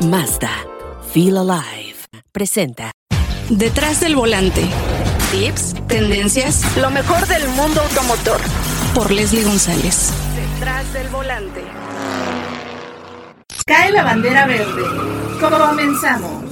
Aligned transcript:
Mazda. 0.00 0.50
Feel 1.10 1.38
alive. 1.38 1.96
Presenta. 2.30 2.92
Detrás 3.48 4.00
del 4.00 4.14
volante. 4.14 4.62
Tips, 5.32 5.74
tendencias, 5.88 6.76
lo 6.76 6.90
mejor 6.90 7.26
del 7.26 7.48
mundo 7.48 7.80
automotor. 7.80 8.38
Por 8.94 9.10
Leslie 9.10 9.44
González. 9.44 10.12
Detrás 10.36 10.92
del 10.92 11.08
volante. 11.08 11.62
Cae 13.64 13.90
la 13.90 14.04
bandera 14.04 14.46
verde. 14.46 14.82
Comenzamos. 15.40 16.46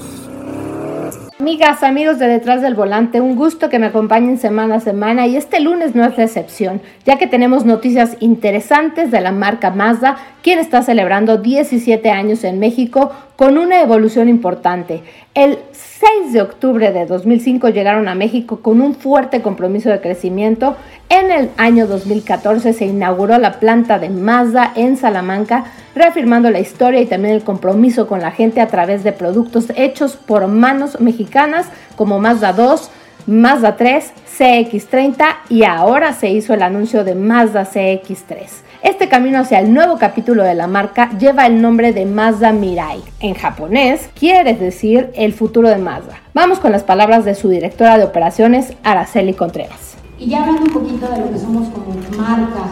Amigas, 1.41 1.83
amigos 1.83 2.19
de 2.19 2.29
Detrás 2.29 2.63
del 2.63 2.75
Volante, 2.75 3.21
un 3.21 3.37
gusto 3.37 3.69
que 3.69 3.79
me 3.81 3.87
acompañen 3.87 4.39
semana 4.39 4.77
a 4.77 4.81
semana 4.81 5.27
y 5.27 5.37
este 5.37 5.61
lunes 5.61 5.95
no 5.95 6.05
es 6.05 6.17
la 6.17 6.25
excepción, 6.25 6.81
ya 7.05 7.19
que 7.19 7.27
tenemos 7.27 7.67
noticias 7.67 8.17
interesantes 8.21 9.11
de 9.11 9.21
la 9.21 9.33
marca 9.33 9.71
Mazda, 9.71 10.17
quien 10.43 10.59
está 10.61 10.83
celebrando 10.83 11.37
17 11.37 12.09
años 12.11 12.45
en 12.45 12.61
México 12.61 13.13
con 13.37 13.59
una 13.59 13.81
evolución 13.81 14.29
importante. 14.29 15.03
El 15.35 15.59
6 15.73 16.33
de 16.33 16.43
octubre 16.43 16.93
de 16.93 17.07
2005 17.07 17.69
llegaron 17.71 18.09
a 18.09 18.15
México 18.15 18.61
con 18.61 18.81
un 18.81 18.95
fuerte 18.95 19.43
compromiso 19.43 19.91
de 19.91 20.01
crecimiento. 20.01 20.77
En 21.09 21.31
el 21.31 21.51
año 21.57 21.87
2014 21.87 22.73
se 22.73 22.87
inauguró 22.87 23.39
la 23.39 23.59
planta 23.59 23.99
de 23.99 24.11
Mazda 24.11 24.73
en 24.77 24.97
Salamanca, 24.97 25.65
reafirmando 25.95 26.51
la 26.51 26.61
historia 26.61 27.01
y 27.01 27.07
también 27.07 27.35
el 27.35 27.43
compromiso 27.43 28.07
con 28.07 28.21
la 28.21 28.31
gente 28.31 28.61
a 28.61 28.69
través 28.69 29.03
de 29.03 29.13
productos 29.13 29.67
hechos 29.77 30.17
por 30.17 30.47
manos 30.47 31.01
mexicanas 31.01 31.67
como 31.97 32.21
Mazda 32.21 32.53
2, 32.53 32.91
Mazda 33.27 33.77
3, 33.77 34.13
CX30 34.39 35.25
y 35.49 35.65
ahora 35.65 36.13
se 36.13 36.31
hizo 36.31 36.55
el 36.55 36.63
anuncio 36.63 37.05
de 37.05 37.15
Mazda 37.15 37.65
CX3. 37.65 38.64
Este 38.83 39.09
camino 39.09 39.39
hacia 39.39 39.61
el 39.61 39.73
nuevo 39.73 39.99
capítulo 39.99 40.43
de 40.43 40.55
la 40.55 40.67
marca 40.67 41.11
lleva 41.19 41.47
el 41.47 41.63
nombre 41.63 41.93
de 41.93 42.05
Mazda 42.07 42.53
Mirai. 42.53 43.03
En 43.21 43.35
japonés 43.35 44.09
quiere 44.19 44.55
decir 44.55 45.11
el 45.15 45.33
futuro 45.33 45.69
de 45.69 45.79
Mazda. 45.79 46.21
Vamos 46.35 46.59
con 46.59 46.73
las 46.73 46.83
palabras 46.83 47.25
de 47.25 47.35
su 47.35 47.49
directora 47.49 47.99
de 47.99 48.05
operaciones, 48.05 48.75
Araceli 48.83 49.35
Contreras. 49.35 49.95
Y 50.19 50.29
ya 50.29 50.43
hablando 50.43 50.63
un 50.63 50.73
poquito 50.73 51.09
de 51.09 51.19
lo 51.19 51.31
que 51.31 51.39
somos 51.39 51.69
como 51.69 51.95
marca 52.17 52.67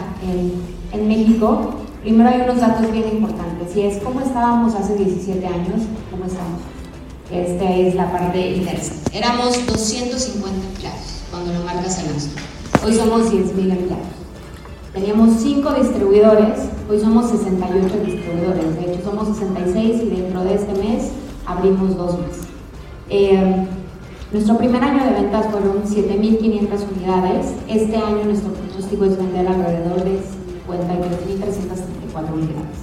en, 0.91 1.07
México, 1.07 1.75
primero 2.03 2.29
hay 2.29 2.41
unos 2.41 2.59
datos 2.59 2.91
bien 2.91 3.07
importantes 3.07 3.75
y 3.75 3.81
es 3.81 3.97
cómo 3.97 4.21
estábamos 4.21 4.75
hace 4.75 4.95
17 4.95 5.45
años, 5.47 5.81
cómo 6.11 6.25
estamos. 6.25 6.61
Esta 7.31 7.71
es 7.71 7.95
la 7.95 8.11
parte 8.11 8.55
inversa. 8.57 8.93
Éramos 9.11 9.65
250 9.65 10.67
empleados 10.67 11.23
cuando 11.31 11.53
la 11.53 11.59
marca 11.61 11.89
se 11.89 12.05
lanzó. 12.05 12.29
Hoy 12.85 12.93
somos 12.93 13.33
10.000 13.33 13.71
empleados. 13.71 14.22
Teníamos 14.93 15.41
5 15.41 15.73
distribuidores, 15.73 16.69
hoy 16.87 16.99
somos 16.99 17.31
68 17.31 17.95
distribuidores, 18.05 18.75
de 18.75 18.93
hecho 18.93 19.03
somos 19.03 19.35
66 19.35 20.03
y 20.03 20.09
dentro 20.21 20.43
de 20.43 20.53
este 20.53 20.71
mes 20.73 21.09
abrimos 21.47 21.97
dos 21.97 22.19
más. 22.19 22.37
Eh, 23.09 23.65
nuestro 24.31 24.55
primer 24.55 24.83
año 24.83 25.03
de 25.03 25.13
ventas 25.13 25.47
fueron 25.47 25.83
7.500 25.83 26.69
unidades, 26.95 27.55
este 27.67 27.97
año 27.97 28.23
nuestro 28.23 28.53
pronóstico 28.53 29.05
es 29.05 29.17
vender 29.17 29.47
alrededor 29.47 30.03
de 30.03 30.19
53.334 30.67 32.31
unidades. 32.31 32.77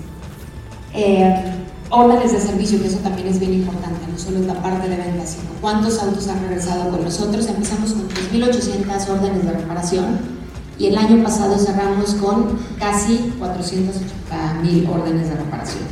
Eh, 0.92 1.44
órdenes 1.90 2.32
de 2.32 2.40
servicio, 2.40 2.82
que 2.82 2.88
eso 2.88 2.98
también 2.98 3.28
es 3.28 3.38
bien 3.38 3.54
importante, 3.54 4.00
no 4.10 4.18
solo 4.18 4.40
la 4.40 4.60
parte 4.60 4.88
de 4.88 4.96
ventas, 4.96 5.30
sino 5.38 5.50
cuántos 5.60 6.02
autos 6.02 6.26
han 6.26 6.40
regresado 6.40 6.90
con 6.90 7.04
nosotros. 7.04 7.46
Empezamos 7.46 7.92
con 7.92 8.08
3.800 8.08 9.08
órdenes 9.10 9.44
de 9.44 9.52
reparación, 9.52 10.39
y 10.80 10.86
el 10.86 10.96
año 10.96 11.22
pasado 11.22 11.58
cerramos 11.58 12.14
con 12.14 12.58
casi 12.78 13.34
480 13.38 14.62
mil 14.62 14.88
órdenes 14.88 15.28
de 15.28 15.36
reparación. 15.36 15.84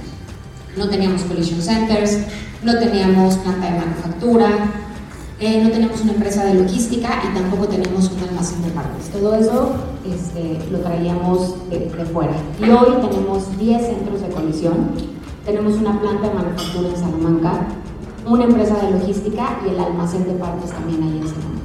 No 0.79 0.89
teníamos 0.89 1.23
collision 1.23 1.61
centers, 1.61 2.21
no 2.63 2.79
teníamos 2.79 3.37
planta 3.37 3.71
de 3.71 3.81
manufactura, 3.81 4.49
eh, 5.41 5.63
no 5.63 5.71
tenemos 5.71 6.01
una 6.01 6.13
empresa 6.13 6.43
de 6.47 6.55
logística 6.55 7.23
y 7.23 7.35
tampoco 7.35 7.69
tenemos 7.69 8.11
un 8.11 8.29
almacén 8.31 8.63
de 8.63 8.71
partes. 8.71 9.11
Todo 9.11 9.35
eso 9.35 9.75
este, 10.11 10.59
lo 10.71 10.79
traíamos 10.79 11.69
de, 11.69 11.81
de, 11.81 12.05
fuera. 12.07 12.33
Y 12.59 12.71
hoy 12.71 13.07
tenemos 13.07 13.59
10 13.59 13.87
centros 13.87 14.23
de 14.23 14.29
colisión, 14.29 14.93
tenemos 15.45 15.75
una 15.75 16.01
planta 16.01 16.29
de 16.29 16.35
manufactura 16.35 16.89
en 16.89 16.97
Salamanca, 16.97 17.67
una 18.27 18.45
empresa 18.45 18.77
de 18.77 18.93
logística 18.93 19.61
y 19.67 19.69
el 19.69 19.81
almacén 19.81 20.25
de 20.25 20.33
partes 20.33 20.71
también 20.71 21.03
ahí 21.03 21.19
en 21.21 21.29
Salamanca. 21.29 21.58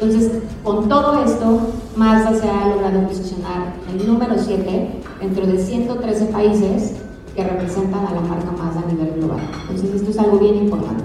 Entonces, 0.00 0.30
con 0.62 0.88
todo 0.88 1.24
esto, 1.24 1.58
Mazda 1.96 2.32
se 2.40 2.48
ha 2.48 2.68
logrado 2.68 3.08
posicionar 3.08 3.74
el 3.90 4.06
número 4.06 4.34
7 4.38 4.90
dentro 5.20 5.44
de 5.44 5.58
113 5.58 6.26
países 6.26 6.92
que 7.34 7.42
representan 7.42 8.06
a 8.06 8.12
la 8.12 8.20
marca 8.20 8.52
Mazda 8.52 8.82
a 8.86 8.92
nivel 8.92 9.14
global. 9.14 9.40
Entonces, 9.62 9.96
esto 9.96 10.10
es 10.10 10.18
algo 10.20 10.38
bien 10.38 10.54
importante. 10.54 11.02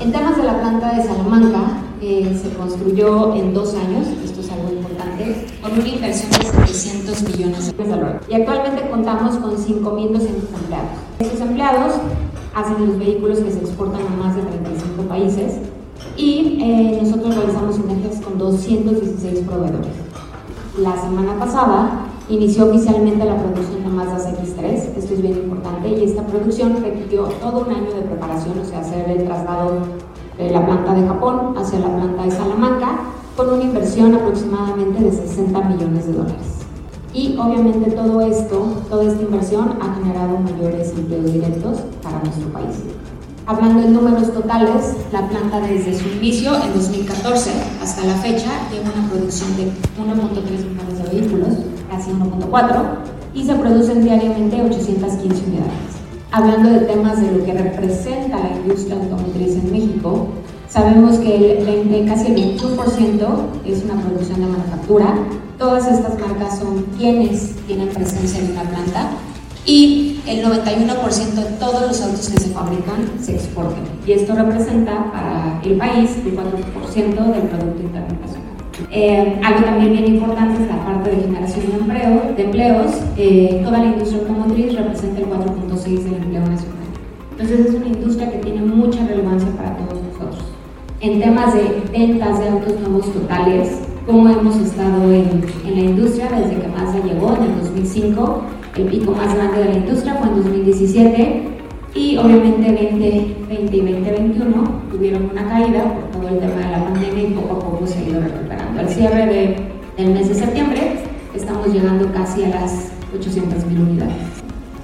En 0.00 0.10
temas 0.10 0.36
de 0.36 0.42
la 0.42 0.58
planta 0.60 0.96
de 0.96 1.04
Salamanca, 1.04 1.60
eh, 2.00 2.36
se 2.42 2.52
construyó 2.56 3.34
en 3.36 3.54
dos 3.54 3.72
años, 3.74 4.08
esto 4.24 4.40
es 4.40 4.50
algo 4.50 4.72
importante, 4.72 5.46
con 5.62 5.70
una 5.70 5.86
inversión 5.88 6.30
de 6.32 6.66
700 6.66 7.22
millones 7.22 7.76
de 7.76 7.84
dólares. 7.84 8.22
Y 8.28 8.34
actualmente 8.34 8.90
contamos 8.90 9.36
con 9.36 9.52
5.200 9.52 10.26
empleados. 10.60 10.90
Esos 11.20 11.40
empleados 11.40 11.94
hacen 12.52 12.84
los 12.84 12.98
vehículos 12.98 13.38
que 13.38 13.52
se 13.52 13.60
exportan 13.60 14.00
a 14.04 14.24
más 14.24 14.34
de 14.34 14.42
35 14.42 15.02
países 15.04 15.60
y 16.16 16.58
eh, 16.60 16.98
nosotros 17.02 17.34
realizamos 17.34 17.76
sinergias 17.76 18.20
con 18.20 18.38
216 18.38 19.40
proveedores. 19.40 19.92
La 20.78 20.96
semana 21.00 21.38
pasada 21.38 22.06
inició 22.28 22.70
oficialmente 22.70 23.24
la 23.24 23.36
producción 23.36 23.82
de 23.82 23.88
Mazda 23.88 24.32
X3, 24.32 24.96
esto 24.96 25.14
es 25.14 25.22
bien 25.22 25.34
importante, 25.34 25.88
y 25.88 26.04
esta 26.04 26.24
producción 26.26 26.82
requirió 26.82 27.24
todo 27.24 27.66
un 27.66 27.74
año 27.74 27.92
de 27.94 28.02
preparación, 28.02 28.58
o 28.58 28.64
sea, 28.64 28.80
hacer 28.80 29.08
el 29.10 29.24
traslado 29.24 29.80
de 30.38 30.50
la 30.50 30.64
planta 30.64 30.94
de 30.94 31.06
Japón 31.06 31.54
hacia 31.56 31.80
la 31.80 31.94
planta 31.94 32.24
de 32.24 32.30
Salamanca, 32.30 33.00
con 33.36 33.50
una 33.50 33.64
inversión 33.64 34.14
aproximadamente 34.14 35.02
de 35.02 35.12
60 35.12 35.60
millones 35.62 36.06
de 36.06 36.12
dólares. 36.12 36.62
Y 37.14 37.36
obviamente 37.36 37.90
todo 37.90 38.20
esto, 38.22 38.72
toda 38.88 39.04
esta 39.04 39.22
inversión 39.22 39.76
ha 39.80 39.94
generado 39.94 40.38
mayores 40.38 40.92
empleos 40.96 41.32
directos 41.32 41.80
para 42.02 42.18
nuestro 42.20 42.48
país. 42.52 42.76
Hablando 43.44 43.82
en 43.82 43.92
números 43.92 44.32
totales, 44.32 44.94
la 45.10 45.28
planta 45.28 45.58
desde 45.60 45.98
su 45.98 46.08
inicio 46.10 46.54
en 46.62 46.74
2014 46.74 47.50
hasta 47.82 48.04
la 48.04 48.14
fecha 48.14 48.50
tiene 48.70 48.84
una 48.84 49.10
producción 49.10 49.56
de 49.56 49.64
1.3 49.64 50.44
millones 50.68 51.02
de 51.02 51.18
vehículos, 51.18 51.48
casi 51.90 52.12
1.4, 52.12 52.84
y 53.34 53.44
se 53.44 53.54
producen 53.56 54.04
diariamente 54.04 54.62
815 54.62 55.44
unidades. 55.46 55.72
Hablando 56.30 56.70
de 56.70 56.86
temas 56.86 57.20
de 57.20 57.32
lo 57.32 57.44
que 57.44 57.52
representa 57.52 58.38
la 58.38 58.56
industria 58.62 58.94
automotriz 58.94 59.56
en 59.56 59.72
México, 59.72 60.28
sabemos 60.68 61.16
que 61.16 61.62
el 61.62 62.08
casi 62.08 62.28
el 62.28 62.58
21% 62.58 63.26
es 63.66 63.84
una 63.84 64.00
producción 64.02 64.40
de 64.40 64.46
manufactura. 64.46 65.14
Todas 65.58 65.88
estas 65.88 66.16
marcas 66.20 66.60
son 66.60 66.86
quienes 66.96 67.56
tienen 67.66 67.88
presencia 67.88 68.38
en 68.38 68.52
una 68.52 68.62
planta 68.62 69.10
y 69.64 70.20
el 70.26 70.44
91% 70.44 71.34
de 71.34 71.56
todos 71.58 71.82
los 71.82 72.02
autos 72.02 72.28
que 72.28 72.40
se 72.40 72.50
fabrican 72.50 73.06
se 73.20 73.34
exportan. 73.34 73.84
Y 74.06 74.12
esto 74.12 74.34
representa 74.34 75.10
para 75.12 75.60
el 75.64 75.76
país 75.76 76.10
el 76.24 76.36
4% 76.36 77.32
del 77.32 77.42
Producto 77.48 77.82
Interno 77.82 78.20
Nacional. 78.20 78.52
Eh, 78.90 79.40
algo 79.44 79.64
también 79.64 79.92
bien 79.92 80.06
importante 80.16 80.62
es 80.62 80.68
la 80.68 80.84
parte 80.84 81.10
de 81.10 81.22
generación 81.22 81.66
de, 81.66 81.76
empleo, 81.78 82.34
de 82.36 82.44
empleos. 82.44 82.92
Eh, 83.16 83.60
toda 83.64 83.78
la 83.78 83.86
industria 83.86 84.20
automotriz 84.22 84.74
representa 84.74 85.20
el 85.20 85.26
4.6% 85.26 86.02
del 86.02 86.14
empleo 86.14 86.40
nacional. 86.40 86.82
Entonces 87.32 87.66
es 87.66 87.74
una 87.74 87.86
industria 87.86 88.30
que 88.30 88.38
tiene 88.38 88.62
mucha 88.62 89.06
relevancia 89.06 89.48
para 89.56 89.76
todos 89.76 90.02
nosotros. 90.02 90.44
En 91.00 91.20
temas 91.20 91.54
de 91.54 91.82
ventas 91.92 92.38
de 92.38 92.48
autos 92.48 92.80
nuevos 92.80 93.12
totales, 93.12 93.80
cómo 94.06 94.28
hemos 94.28 94.56
estado 94.56 95.12
en, 95.12 95.44
en 95.66 95.74
la 95.74 95.80
industria 95.80 96.28
desde 96.30 96.60
que 96.60 96.68
Mazda 96.68 97.04
llegó 97.04 97.36
en 97.36 97.42
el 97.44 97.58
2005, 97.58 98.42
el 98.76 98.84
pico 98.84 99.12
más 99.12 99.34
grande 99.34 99.58
de 99.58 99.64
la 99.66 99.74
industria 99.74 100.14
fue 100.14 100.28
en 100.28 100.36
2017 100.36 101.42
y 101.94 102.16
obviamente 102.16 102.72
2020 102.72 103.76
y 103.76 103.80
2021 103.80 104.82
tuvieron 104.90 105.30
una 105.30 105.46
caída 105.46 105.94
por 105.94 106.20
todo 106.20 106.28
el 106.30 106.38
tema 106.38 106.54
de 106.54 106.70
la 106.70 106.84
pandemia 106.84 107.22
y 107.22 107.32
poco 107.32 107.56
a 107.56 107.60
poco 107.60 107.86
se 107.86 107.98
ha 107.98 108.02
ido 108.02 108.20
recuperando. 108.22 108.80
Al 108.80 108.88
cierre 108.88 109.26
de, 109.26 109.56
del 109.98 110.14
mes 110.14 110.28
de 110.28 110.34
septiembre 110.34 111.02
estamos 111.34 111.66
llegando 111.68 112.10
casi 112.12 112.44
a 112.44 112.48
las 112.48 112.92
800.000 113.14 113.78
unidades. 113.78 114.16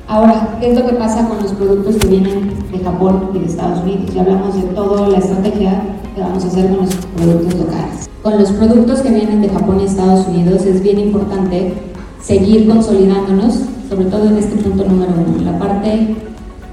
Ahora, 0.06 0.58
¿qué 0.60 0.70
es 0.70 0.78
lo 0.78 0.86
que 0.86 0.94
pasa 0.94 1.26
con 1.26 1.42
los 1.42 1.52
productos 1.52 1.96
que 1.96 2.08
vienen 2.08 2.52
de 2.70 2.78
Japón 2.80 3.30
y 3.34 3.38
de 3.38 3.46
Estados 3.46 3.82
Unidos? 3.82 4.14
Ya 4.14 4.20
hablamos 4.20 4.54
de 4.54 4.62
toda 4.74 5.08
la 5.08 5.18
estrategia 5.18 5.82
que 6.14 6.20
vamos 6.20 6.44
a 6.44 6.48
hacer 6.48 6.68
con 6.68 6.84
los 6.84 6.94
productos 6.94 7.54
locales. 7.54 8.10
Con 8.22 8.38
los 8.38 8.52
productos 8.52 9.00
que 9.00 9.10
vienen 9.10 9.40
de 9.40 9.48
Japón 9.48 9.80
y 9.80 9.84
Estados 9.84 10.26
Unidos 10.26 10.66
es 10.66 10.82
bien 10.82 10.98
importante 10.98 11.72
seguir 12.20 12.68
consolidándonos 12.68 13.62
sobre 13.88 14.04
todo 14.06 14.26
en 14.26 14.36
este 14.36 14.56
punto 14.56 14.84
número 14.84 15.12
uno, 15.26 15.50
la 15.50 15.58
parte 15.58 16.16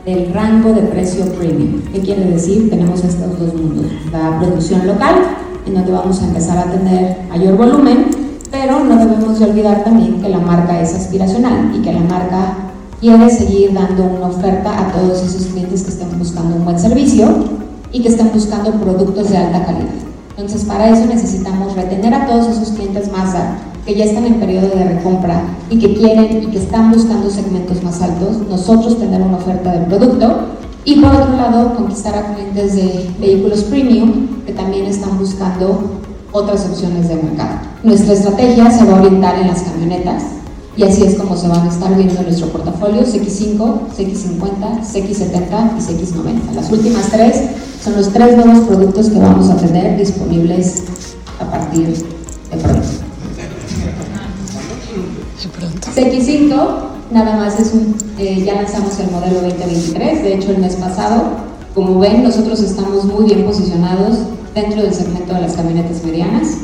del 0.06 0.34
rango 0.34 0.74
de 0.74 0.82
precio 0.82 1.26
premium. 1.34 1.82
¿Qué 1.94 2.02
quiere 2.02 2.26
decir? 2.26 2.70
Tenemos 2.70 3.04
estos 3.04 3.40
dos 3.40 3.54
mundos, 3.54 3.86
la 4.12 4.40
producción 4.40 4.86
local, 4.86 5.16
en 5.66 5.74
donde 5.74 5.92
vamos 5.92 6.22
a 6.22 6.26
empezar 6.26 6.58
a 6.58 6.72
tener 6.72 7.18
mayor 7.30 7.58
volumen, 7.58 8.08
pero 8.52 8.84
no 8.84 8.98
debemos 8.98 9.40
de 9.40 9.46
olvidar 9.46 9.84
también 9.84 10.22
que 10.22 10.30
la 10.30 10.40
marca 10.40 10.82
es 10.82 10.94
aspiracional 10.94 11.72
y 11.76 11.82
que 11.82 11.94
la 11.94 12.02
marca 12.02 12.58
quiere 13.00 13.30
seguir 13.30 13.74
dando 13.74 14.04
una 14.04 14.28
oferta 14.28 14.78
a 14.78 14.92
todos 14.92 15.24
esos 15.24 15.48
clientes 15.48 15.84
que 15.84 15.90
estén 15.90 16.20
buscando 16.20 16.56
un 16.56 16.66
buen 16.66 16.80
servicio 16.80 17.28
y 17.92 18.02
que 18.02 18.10
estén 18.10 18.32
buscando 18.34 18.72
productos 18.72 19.30
de 19.30 19.38
alta 19.38 19.66
calidad. 19.66 19.90
Entonces, 20.32 20.66
para 20.66 20.90
eso 20.90 21.06
necesitamos 21.06 21.76
retener 21.76 22.14
a 22.14 22.26
todos 22.26 22.48
esos 22.48 22.70
clientes 22.72 23.10
Mazda 23.12 23.58
que 23.86 23.96
ya 23.96 24.06
están 24.06 24.26
en 24.26 24.40
periodo 24.40 24.70
de 24.70 24.84
recompra 24.84 25.44
y 25.70 25.78
que 25.78 25.94
quieren 25.94 26.44
y 26.44 26.48
que 26.48 26.58
están 26.58 26.92
buscando 26.92 27.30
segmentos 27.30 27.84
más 27.84 28.02
altos, 28.02 28.38
nosotros 28.50 29.00
tener 29.00 29.22
una 29.22 29.38
oferta 29.38 29.72
de 29.74 29.86
producto 29.86 30.38
y 30.86 31.00
por 31.00 31.16
otro 31.16 31.36
lado 31.38 31.76
conquistar 31.76 32.16
a 32.16 32.34
clientes 32.34 32.76
de 32.76 33.10
vehículos 33.20 33.64
premium 33.64 34.44
que 34.46 34.54
también 34.54 34.86
están 34.86 35.18
buscando 35.20 35.84
otras 36.32 36.66
opciones 36.66 37.10
de 37.10 37.16
mercado. 37.16 37.60
Nuestra 37.84 38.14
estrategia 38.14 38.72
se 38.72 38.86
va 38.86 38.98
a 38.98 39.02
orientar 39.02 39.40
en 39.40 39.48
las 39.48 39.62
camionetas 39.62 40.24
y 40.76 40.84
así 40.84 41.04
es 41.04 41.16
como 41.16 41.38
se 41.38 41.48
van 41.48 41.68
a 41.68 41.70
estar 41.70 41.96
viendo 41.96 42.20
en 42.20 42.24
nuestro 42.24 42.48
portafolio 42.50 43.04
CX5, 43.04 43.58
CX50, 43.96 44.82
CX70 44.82 45.72
y 45.78 45.82
CX90. 45.82 46.54
Las 46.54 46.72
últimas 46.72 47.10
tres 47.10 47.42
son 47.84 47.96
los 47.96 48.10
tres 48.10 48.36
nuevos 48.36 48.66
productos 48.66 49.10
que 49.10 49.20
vamos 49.20 49.50
a 49.50 49.56
tener 49.58 49.98
disponibles 49.98 50.84
a 51.40 51.46
partir 51.50 51.88
de 51.88 52.58
pronto. 52.58 53.05
CX5 55.96 56.86
nada 57.12 57.38
más 57.38 57.60
es 57.60 57.74
un, 57.74 57.96
eh, 58.18 58.44
ya 58.46 58.56
lanzamos 58.56 59.00
el 59.00 59.12
modelo 59.12 59.42
2023, 59.42 60.24
de 60.24 60.34
hecho 60.36 60.52
el 60.52 60.60
mes 60.60 60.76
pasado, 60.76 61.24
como 61.74 62.00
ven 62.00 62.24
nosotros 62.24 62.62
estamos 62.62 63.06
muy 63.06 63.26
bien 63.26 63.46
posicionados 63.46 64.18
dentro 64.54 64.82
del 64.82 64.94
segmento 64.94 65.34
de 65.34 65.42
las 65.42 65.54
camionetas 65.54 66.04
medianas 66.04 66.58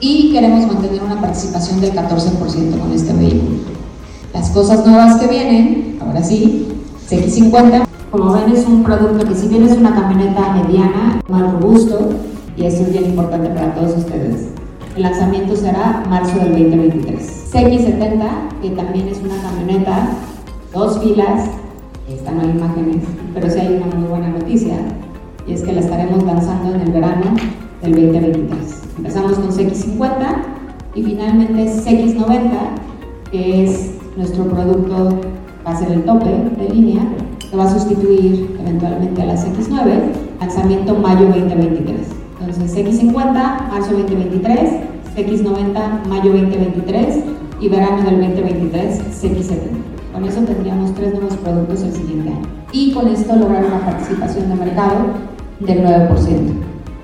y 0.00 0.32
queremos 0.32 0.66
mantener 0.66 1.02
una 1.02 1.20
participación 1.20 1.80
del 1.80 1.92
14% 1.92 2.78
con 2.78 2.92
este 2.92 3.12
vehículo. 3.12 3.58
Las 4.32 4.50
cosas 4.50 4.86
nuevas 4.86 5.20
que 5.20 5.28
vienen, 5.28 5.98
ahora 6.00 6.22
sí, 6.22 6.68
CX50, 7.08 7.84
como 8.10 8.32
ven 8.32 8.52
es 8.52 8.66
un 8.66 8.82
producto 8.84 9.26
que 9.26 9.34
si 9.34 9.48
bien 9.48 9.64
es 9.64 9.76
una 9.76 9.94
camioneta 9.94 10.54
mediana, 10.54 11.20
más 11.28 11.52
robusto, 11.52 12.10
y 12.56 12.64
esto 12.64 12.82
es 12.82 12.92
bien 12.92 13.06
importante 13.06 13.48
para 13.50 13.74
todos 13.74 13.96
ustedes, 13.98 14.53
el 14.96 15.02
lanzamiento 15.02 15.56
será 15.56 16.04
marzo 16.08 16.38
del 16.38 16.52
2023. 16.52 17.50
CX70, 17.52 18.60
que 18.62 18.70
también 18.70 19.08
es 19.08 19.20
una 19.20 19.36
camioneta, 19.42 20.08
dos 20.72 21.00
filas, 21.00 21.50
esta 22.08 22.30
no 22.30 22.42
hay 22.42 22.50
imágenes, 22.50 23.02
pero 23.32 23.50
sí 23.50 23.58
hay 23.58 23.74
una 23.74 23.86
muy 23.94 24.08
buena 24.08 24.28
noticia, 24.28 24.76
y 25.46 25.52
es 25.52 25.62
que 25.62 25.72
la 25.72 25.80
estaremos 25.80 26.22
lanzando 26.22 26.74
en 26.74 26.80
el 26.82 26.92
verano 26.92 27.34
del 27.82 27.92
2023. 27.92 28.82
Empezamos 28.98 29.32
con 29.32 29.50
CX50 29.50 30.36
y 30.94 31.02
finalmente 31.02 31.64
CX90, 31.64 32.50
que 33.32 33.64
es 33.64 33.94
nuestro 34.16 34.44
producto, 34.44 35.20
va 35.66 35.72
a 35.72 35.76
ser 35.76 35.90
el 35.90 36.04
tope 36.04 36.30
de 36.56 36.68
línea, 36.68 37.02
que 37.50 37.56
va 37.56 37.64
a 37.64 37.72
sustituir 37.72 38.56
eventualmente 38.60 39.22
a 39.22 39.26
la 39.26 39.34
CX9, 39.34 40.12
lanzamiento 40.40 40.94
mayo 40.94 41.26
2023. 41.26 42.23
Entonces 42.46 42.76
CX50, 42.76 43.68
marzo 43.68 43.92
2023, 43.92 44.70
CX90, 45.16 46.04
mayo 46.06 46.32
2023 46.32 47.24
y 47.60 47.68
verano 47.68 48.02
del 48.02 48.20
2023, 48.20 49.00
CX70. 49.22 50.12
Con 50.12 50.24
eso 50.26 50.40
tendríamos 50.42 50.94
tres 50.94 51.14
nuevos 51.14 51.36
productos 51.38 51.82
el 51.82 51.92
siguiente 51.92 52.28
año. 52.28 52.42
Y 52.70 52.92
con 52.92 53.08
esto 53.08 53.34
lograr 53.36 53.64
una 53.64 53.80
participación 53.80 54.50
de 54.50 54.56
mercado 54.56 55.06
del 55.60 55.84
9%. 55.84 56.52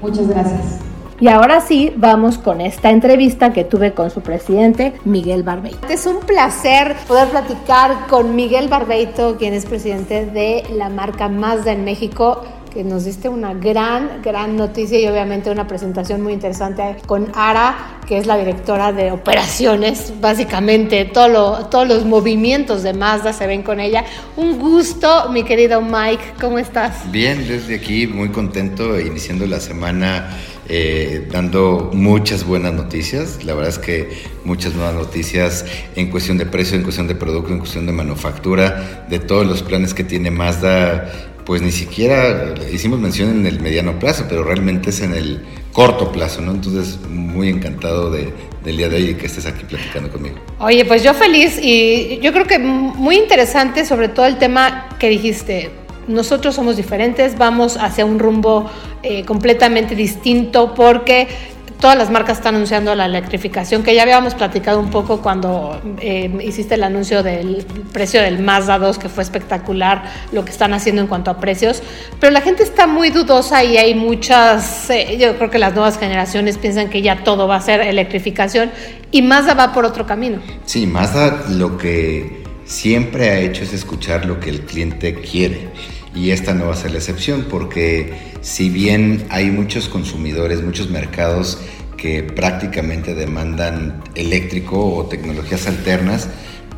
Muchas 0.02 0.28
gracias. 0.28 0.78
Y 1.20 1.28
ahora 1.28 1.60
sí, 1.60 1.92
vamos 1.96 2.38
con 2.38 2.60
esta 2.60 2.90
entrevista 2.90 3.52
que 3.52 3.64
tuve 3.64 3.92
con 3.92 4.10
su 4.10 4.20
presidente, 4.22 4.94
Miguel 5.04 5.42
Barbeito. 5.42 5.86
Es 5.88 6.06
un 6.06 6.20
placer 6.20 6.96
poder 7.06 7.28
platicar 7.28 8.06
con 8.08 8.34
Miguel 8.34 8.68
Barbeito, 8.68 9.36
quien 9.36 9.52
es 9.54 9.66
presidente 9.66 10.26
de 10.26 10.64
la 10.74 10.88
marca 10.88 11.28
Mazda 11.28 11.72
en 11.72 11.84
México 11.84 12.42
que 12.72 12.84
nos 12.84 13.04
diste 13.04 13.28
una 13.28 13.54
gran, 13.54 14.22
gran 14.22 14.56
noticia 14.56 14.98
y 15.00 15.06
obviamente 15.08 15.50
una 15.50 15.66
presentación 15.66 16.22
muy 16.22 16.32
interesante 16.32 16.96
con 17.06 17.30
Ara, 17.34 18.00
que 18.06 18.18
es 18.18 18.26
la 18.26 18.36
directora 18.36 18.92
de 18.92 19.12
operaciones, 19.12 20.12
básicamente 20.20 21.04
todo 21.04 21.66
todos 21.66 21.88
los 21.88 22.04
movimientos 22.04 22.82
de 22.82 22.92
Mazda 22.92 23.32
se 23.32 23.46
ven 23.46 23.62
con 23.62 23.80
ella. 23.80 24.04
Un 24.36 24.58
gusto, 24.58 25.28
mi 25.30 25.42
querido 25.42 25.80
Mike, 25.80 26.34
¿cómo 26.40 26.58
estás? 26.58 27.10
Bien, 27.10 27.46
desde 27.46 27.76
aquí 27.76 28.06
muy 28.06 28.30
contento, 28.30 28.98
iniciando 29.00 29.46
la 29.46 29.60
semana 29.60 30.30
eh, 30.72 31.26
dando 31.32 31.90
muchas 31.92 32.44
buenas 32.44 32.72
noticias. 32.72 33.44
La 33.44 33.54
verdad 33.54 33.70
es 33.70 33.78
que 33.80 34.08
muchas 34.44 34.72
buenas 34.72 34.94
noticias 34.94 35.64
en 35.96 36.10
cuestión 36.10 36.38
de 36.38 36.46
precio, 36.46 36.76
en 36.76 36.84
cuestión 36.84 37.08
de 37.08 37.16
producto, 37.16 37.52
en 37.52 37.58
cuestión 37.58 37.86
de 37.86 37.92
manufactura, 37.92 39.04
de 39.10 39.18
todos 39.18 39.44
los 39.44 39.64
planes 39.64 39.94
que 39.94 40.04
tiene 40.04 40.30
Mazda. 40.30 41.10
Pues 41.50 41.62
ni 41.62 41.72
siquiera 41.72 42.54
hicimos 42.72 43.00
mención 43.00 43.30
en 43.30 43.44
el 43.44 43.58
mediano 43.58 43.98
plazo, 43.98 44.26
pero 44.28 44.44
realmente 44.44 44.90
es 44.90 45.00
en 45.00 45.14
el 45.14 45.44
corto 45.72 46.12
plazo, 46.12 46.40
¿no? 46.40 46.52
Entonces, 46.52 47.00
muy 47.08 47.48
encantado 47.48 48.08
de, 48.08 48.32
del 48.62 48.76
día 48.76 48.88
de 48.88 48.94
hoy 48.94 49.14
que 49.14 49.26
estés 49.26 49.46
aquí 49.46 49.64
platicando 49.64 50.12
conmigo. 50.12 50.36
Oye, 50.60 50.84
pues 50.84 51.02
yo 51.02 51.12
feliz 51.12 51.58
y 51.60 52.20
yo 52.22 52.32
creo 52.32 52.46
que 52.46 52.60
muy 52.60 53.16
interesante 53.16 53.84
sobre 53.84 54.06
todo 54.08 54.26
el 54.26 54.38
tema 54.38 54.90
que 55.00 55.08
dijiste, 55.08 55.70
nosotros 56.06 56.54
somos 56.54 56.76
diferentes, 56.76 57.36
vamos 57.36 57.76
hacia 57.78 58.04
un 58.04 58.20
rumbo 58.20 58.70
eh, 59.02 59.24
completamente 59.24 59.96
distinto 59.96 60.72
porque 60.76 61.26
todas 61.80 61.96
las 61.96 62.10
marcas 62.10 62.38
están 62.38 62.54
anunciando 62.54 62.94
la 62.94 63.06
electrificación, 63.06 63.82
que 63.82 63.94
ya 63.94 64.02
habíamos 64.02 64.34
platicado 64.34 64.78
un 64.78 64.90
poco 64.90 65.22
cuando 65.22 65.80
eh, 66.00 66.30
hiciste 66.44 66.74
el 66.74 66.84
anuncio 66.84 67.22
del 67.22 67.66
precio 67.92 68.20
del 68.22 68.40
Mazda 68.40 68.78
2, 68.78 68.98
que 68.98 69.08
fue 69.08 69.22
espectacular 69.22 70.04
lo 70.32 70.44
que 70.44 70.50
están 70.50 70.74
haciendo 70.74 71.02
en 71.02 71.08
cuanto 71.08 71.30
a 71.30 71.38
precios, 71.38 71.82
pero 72.20 72.30
la 72.32 72.42
gente 72.42 72.62
está 72.62 72.86
muy 72.86 73.10
dudosa 73.10 73.64
y 73.64 73.76
hay 73.78 73.94
muchas, 73.94 74.90
eh, 74.90 75.16
yo 75.18 75.36
creo 75.36 75.50
que 75.50 75.58
las 75.58 75.74
nuevas 75.74 75.98
generaciones 75.98 76.58
piensan 76.58 76.90
que 76.90 77.02
ya 77.02 77.24
todo 77.24 77.48
va 77.48 77.56
a 77.56 77.60
ser 77.60 77.80
electrificación 77.80 78.70
y 79.10 79.22
Mazda 79.22 79.54
va 79.54 79.72
por 79.72 79.84
otro 79.84 80.06
camino. 80.06 80.38
Sí, 80.66 80.86
Mazda 80.86 81.44
lo 81.48 81.78
que 81.78 82.44
siempre 82.64 83.30
ha 83.30 83.38
hecho 83.38 83.64
es 83.64 83.72
escuchar 83.72 84.26
lo 84.26 84.38
que 84.38 84.50
el 84.50 84.60
cliente 84.60 85.14
quiere 85.14 85.68
y 86.14 86.30
esta 86.30 86.54
no 86.54 86.66
va 86.66 86.72
a 86.72 86.76
ser 86.76 86.90
la 86.92 86.98
excepción 86.98 87.46
porque 87.48 88.14
si 88.40 88.68
bien 88.68 89.24
hay 89.30 89.50
muchos 89.50 89.88
consumidores, 89.88 90.62
muchos 90.62 90.90
mercados 90.90 91.58
que 91.96 92.22
prácticamente 92.22 93.14
demandan 93.14 94.02
eléctrico 94.14 94.94
o 94.94 95.06
tecnologías 95.06 95.66
alternas, 95.66 96.28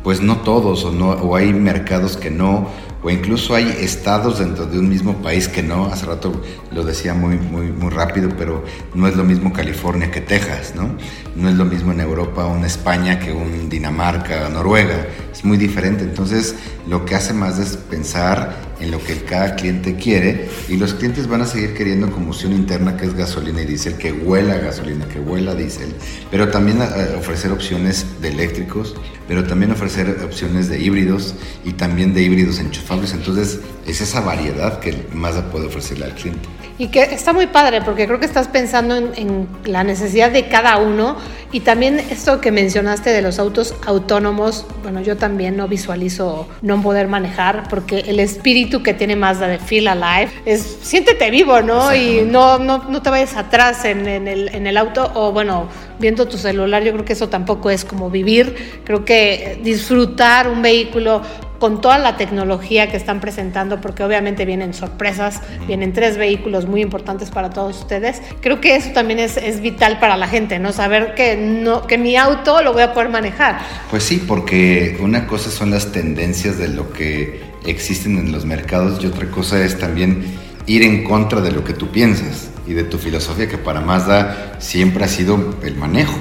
pues 0.03 0.21
no 0.21 0.37
todos 0.41 0.83
o, 0.83 0.91
no, 0.91 1.11
o 1.11 1.35
hay 1.35 1.53
mercados 1.53 2.17
que 2.17 2.29
no 2.29 2.69
o 3.03 3.09
incluso 3.09 3.53
hay 3.53 3.67
estados 3.81 4.39
dentro 4.39 4.65
de 4.65 4.79
un 4.79 4.87
mismo 4.87 5.21
país 5.21 5.49
que 5.49 5.61
no, 5.61 5.87
hace 5.87 6.05
rato 6.05 6.41
lo 6.71 6.83
decía 6.83 7.13
muy, 7.13 7.35
muy, 7.35 7.65
muy 7.67 7.89
rápido, 7.89 8.29
pero 8.37 8.63
no 8.93 9.07
es 9.07 9.15
lo 9.17 9.25
mismo 9.25 9.51
California 9.51 10.09
que 10.09 10.21
Texas, 10.21 10.73
¿no? 10.73 10.89
No 11.35 11.49
es 11.49 11.55
lo 11.55 11.65
mismo 11.65 11.91
en 11.91 11.99
Europa 11.99 12.45
una 12.45 12.65
España 12.65 13.19
que 13.19 13.33
un 13.33 13.69
Dinamarca, 13.69 14.47
Noruega, 14.47 15.05
es 15.31 15.43
muy 15.43 15.57
diferente, 15.57 16.05
entonces 16.05 16.55
lo 16.87 17.05
que 17.05 17.15
hace 17.15 17.33
más 17.33 17.59
es 17.59 17.77
pensar 17.77 18.55
en 18.79 18.91
lo 18.91 19.01
que 19.01 19.23
cada 19.23 19.55
cliente 19.55 19.95
quiere 19.95 20.49
y 20.67 20.75
los 20.75 20.93
clientes 20.93 21.27
van 21.27 21.41
a 21.41 21.45
seguir 21.45 21.73
queriendo 21.73 22.11
combustión 22.11 22.51
interna 22.51 22.97
que 22.97 23.05
es 23.05 23.13
gasolina 23.13 23.61
y 23.61 23.65
diésel, 23.65 23.95
que 23.95 24.11
huela 24.11 24.57
gasolina, 24.57 25.07
que 25.07 25.19
huela 25.19 25.55
diésel, 25.55 25.93
pero 26.29 26.49
también 26.49 26.81
eh, 26.81 27.15
ofrecer 27.17 27.51
opciones 27.51 28.05
de 28.21 28.29
eléctricos, 28.29 28.95
pero 29.27 29.45
también 29.45 29.71
ofrecer 29.71 30.19
opciones 30.25 30.67
de 30.67 30.79
híbridos 30.79 31.35
y 31.63 31.73
también 31.73 32.13
de 32.13 32.23
híbridos 32.23 32.59
enchufables, 32.59 33.13
entonces 33.13 33.59
es 33.87 34.01
esa 34.01 34.21
variedad 34.21 34.79
que 34.79 35.05
Mazda 35.13 35.49
puede 35.49 35.67
ofrecerle 35.67 36.05
al 36.05 36.15
cliente. 36.15 36.49
Y 36.77 36.87
que 36.87 37.03
está 37.03 37.33
muy 37.33 37.47
padre 37.47 37.81
porque 37.83 38.07
creo 38.07 38.19
que 38.19 38.25
estás 38.25 38.47
pensando 38.47 38.95
en, 38.95 39.11
en, 39.15 39.47
la 39.63 39.83
necesidad 39.83 40.31
de 40.31 40.47
cada 40.47 40.77
uno 40.77 41.17
y 41.51 41.59
también 41.59 41.99
esto 41.99 42.41
que 42.41 42.51
mencionaste 42.51 43.11
de 43.11 43.21
los 43.21 43.37
autos 43.37 43.75
autónomos, 43.85 44.65
bueno, 44.81 44.99
yo 45.01 45.15
también 45.15 45.55
no 45.55 45.67
visualizo 45.67 46.47
no 46.63 46.72
poder 46.81 47.07
manejar 47.07 47.63
porque 47.69 47.99
el 47.99 48.19
espíritu 48.19 48.81
que 48.81 48.93
tiene 48.93 49.15
Mazda 49.15 49.47
de 49.47 49.59
Feel 49.59 49.87
Alive 49.87 50.31
es 50.45 50.79
siéntete 50.81 51.29
vivo, 51.29 51.61
¿no? 51.61 51.93
Y 51.93 52.21
no, 52.21 52.57
no, 52.57 52.85
no 52.89 53.01
te 53.01 53.09
vayas 53.09 53.35
atrás 53.35 53.85
en, 53.85 54.07
en, 54.07 54.27
el, 54.27 54.49
en 54.55 54.67
el 54.67 54.77
auto 54.77 55.11
o 55.13 55.31
bueno, 55.31 55.67
viendo 56.03 56.27
tu 56.27 56.37
celular, 56.37 56.83
yo 56.83 56.91
creo 56.91 57.05
que 57.05 57.13
eso 57.13 57.29
tampoco 57.29 57.69
es 57.69 57.85
como 57.85 58.09
vivir, 58.09 58.81
creo 58.83 59.05
que 59.05 59.57
disfrutar 59.63 60.49
un 60.49 60.61
vehículo 60.61 61.21
con 61.59 61.79
toda 61.79 61.97
la 61.97 62.17
tecnología 62.17 62.91
que 62.91 62.97
están 62.97 63.21
presentando, 63.21 63.79
porque 63.79 64.03
obviamente 64.03 64.43
vienen 64.43 64.73
sorpresas, 64.73 65.39
vienen 65.65 65.93
tres 65.93 66.17
vehículos 66.17 66.67
muy 66.67 66.81
importantes 66.81 67.31
para 67.31 67.51
todos 67.51 67.79
ustedes. 67.79 68.21
Creo 68.41 68.59
que 68.59 68.75
eso 68.75 68.89
también 68.91 69.19
es, 69.19 69.37
es, 69.37 69.61
vital 69.61 69.97
para 70.01 70.17
la 70.17 70.27
gente, 70.27 70.59
¿no? 70.59 70.73
Saber 70.73 71.15
que, 71.15 71.37
no, 71.37 71.87
que 71.87 71.97
mi 71.97 72.17
auto 72.17 72.61
lo 72.61 72.73
voy 72.73 72.81
a 72.81 72.93
poder 72.93 73.07
manejar. 73.07 73.59
Pues 73.89 74.03
sí, 74.03 74.21
porque 74.27 74.97
una 74.99 75.25
cosa 75.25 75.49
son 75.51 75.71
las 75.71 75.93
tendencias 75.93 76.57
de 76.57 76.67
lo 76.67 76.91
que 76.91 77.39
existen 77.65 78.17
en 78.17 78.33
los 78.33 78.43
mercados 78.43 79.01
y 79.01 79.07
otra 79.07 79.31
cosa 79.31 79.63
es 79.63 79.79
también 79.79 80.21
ir 80.65 80.83
en 80.83 81.05
contra 81.05 81.39
de 81.39 81.53
lo 81.53 81.63
que 81.63 81.71
tú 81.71 81.87
piensas 81.91 82.49
y 82.67 82.73
de 82.73 82.83
tu 82.83 82.97
filosofía, 82.97 83.47
que 83.47 83.57
para 83.57 83.81
Mazda 83.81 84.57
siempre 84.59 85.03
ha 85.05 85.07
sido 85.07 85.55
el 85.63 85.75
manejo. 85.75 86.17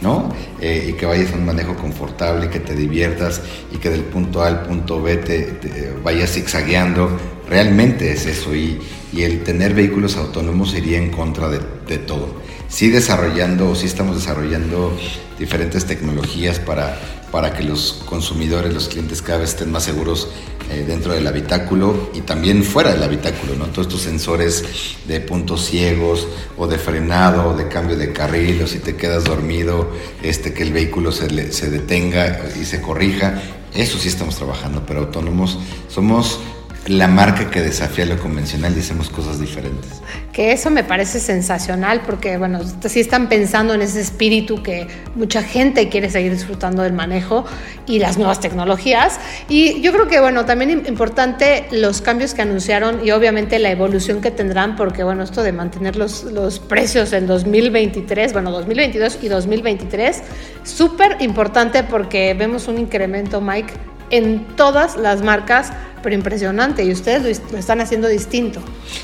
¿no? 0.00 0.34
Eh, 0.60 0.88
y 0.90 0.92
que 0.92 1.06
vayas 1.06 1.32
a 1.32 1.36
un 1.36 1.46
manejo 1.46 1.76
confortable, 1.76 2.50
que 2.50 2.60
te 2.60 2.74
diviertas 2.74 3.40
y 3.72 3.78
que 3.78 3.88
del 3.88 4.02
punto 4.02 4.42
A 4.42 4.48
al 4.48 4.62
punto 4.62 5.00
B 5.00 5.16
te, 5.16 5.94
vayas 6.04 6.32
zigzagueando. 6.32 7.18
Realmente 7.48 8.12
es 8.12 8.26
eso 8.26 8.54
y, 8.54 8.80
el 9.16 9.44
tener 9.44 9.74
vehículos 9.74 10.16
autónomos 10.16 10.74
iría 10.74 10.98
en 10.98 11.10
contra 11.10 11.48
de, 11.48 11.60
de 11.86 11.98
todo. 11.98 12.42
Sí 12.68 12.90
desarrollando, 12.90 13.70
o 13.70 13.74
sí 13.76 13.86
estamos 13.86 14.16
desarrollando 14.16 14.92
diferentes 15.38 15.84
tecnologías 15.84 16.58
para, 16.58 16.98
para 17.30 17.52
que 17.52 17.62
los 17.62 18.04
consumidores, 18.06 18.74
los 18.74 18.88
clientes 18.88 19.22
cada 19.22 19.38
vez 19.38 19.50
estén 19.50 19.70
más 19.70 19.84
seguros 19.84 20.30
eh, 20.74 20.84
dentro 20.86 21.12
del 21.12 21.26
habitáculo 21.26 22.10
y 22.14 22.22
también 22.22 22.64
fuera 22.64 22.92
del 22.92 23.02
habitáculo, 23.02 23.54
¿no? 23.54 23.66
Todos 23.66 23.86
estos 23.86 24.02
sensores 24.02 24.64
de 25.06 25.20
puntos 25.20 25.64
ciegos 25.64 26.26
o 26.56 26.66
de 26.66 26.78
frenado, 26.78 27.56
de 27.56 27.68
cambio 27.68 27.96
de 27.96 28.12
carril 28.12 28.60
o 28.62 28.66
si 28.66 28.80
te 28.80 28.96
quedas 28.96 29.24
dormido, 29.24 29.90
este, 30.22 30.52
que 30.52 30.64
el 30.64 30.72
vehículo 30.72 31.12
se, 31.12 31.52
se 31.52 31.70
detenga 31.70 32.40
y 32.60 32.64
se 32.64 32.80
corrija. 32.80 33.40
Eso 33.72 33.98
sí 33.98 34.08
estamos 34.08 34.36
trabajando, 34.36 34.84
pero 34.86 35.00
autónomos 35.00 35.58
somos 35.88 36.40
la 36.86 37.08
marca 37.08 37.50
que 37.50 37.62
desafía 37.62 38.04
lo 38.04 38.18
convencional 38.18 38.76
y 38.76 38.80
hacemos 38.80 39.08
cosas 39.08 39.40
diferentes. 39.40 40.02
Que 40.32 40.52
eso 40.52 40.70
me 40.70 40.84
parece 40.84 41.18
sensacional 41.18 42.02
porque, 42.04 42.36
bueno, 42.36 42.60
sí 42.86 43.00
están 43.00 43.28
pensando 43.28 43.72
en 43.72 43.82
ese 43.82 44.00
espíritu 44.00 44.62
que 44.62 44.86
mucha 45.14 45.42
gente 45.42 45.88
quiere 45.88 46.10
seguir 46.10 46.32
disfrutando 46.32 46.82
del 46.82 46.92
manejo 46.92 47.44
y 47.86 48.00
las 48.00 48.18
nuevas 48.18 48.40
tecnologías. 48.40 49.18
Y 49.48 49.80
yo 49.80 49.92
creo 49.92 50.08
que, 50.08 50.20
bueno, 50.20 50.44
también 50.44 50.84
importante 50.86 51.66
los 51.70 52.02
cambios 52.02 52.34
que 52.34 52.42
anunciaron 52.42 53.06
y 53.06 53.12
obviamente 53.12 53.58
la 53.58 53.70
evolución 53.70 54.20
que 54.20 54.30
tendrán 54.30 54.76
porque, 54.76 55.04
bueno, 55.04 55.22
esto 55.22 55.42
de 55.42 55.52
mantener 55.52 55.96
los, 55.96 56.24
los 56.24 56.58
precios 56.58 57.12
en 57.12 57.26
2023, 57.26 58.32
bueno, 58.32 58.50
2022 58.50 59.18
y 59.22 59.28
2023, 59.28 60.22
súper 60.64 61.16
importante 61.20 61.82
porque 61.82 62.34
vemos 62.34 62.68
un 62.68 62.78
incremento, 62.78 63.40
Mike, 63.40 63.72
en 64.10 64.46
todas 64.56 64.96
las 64.96 65.22
marcas, 65.22 65.72
pero 66.02 66.14
impresionante, 66.14 66.84
y 66.84 66.92
ustedes 66.92 67.42
lo, 67.50 67.58
están 67.58 67.80
haciendo 67.80 68.08
distinto. 68.08 68.60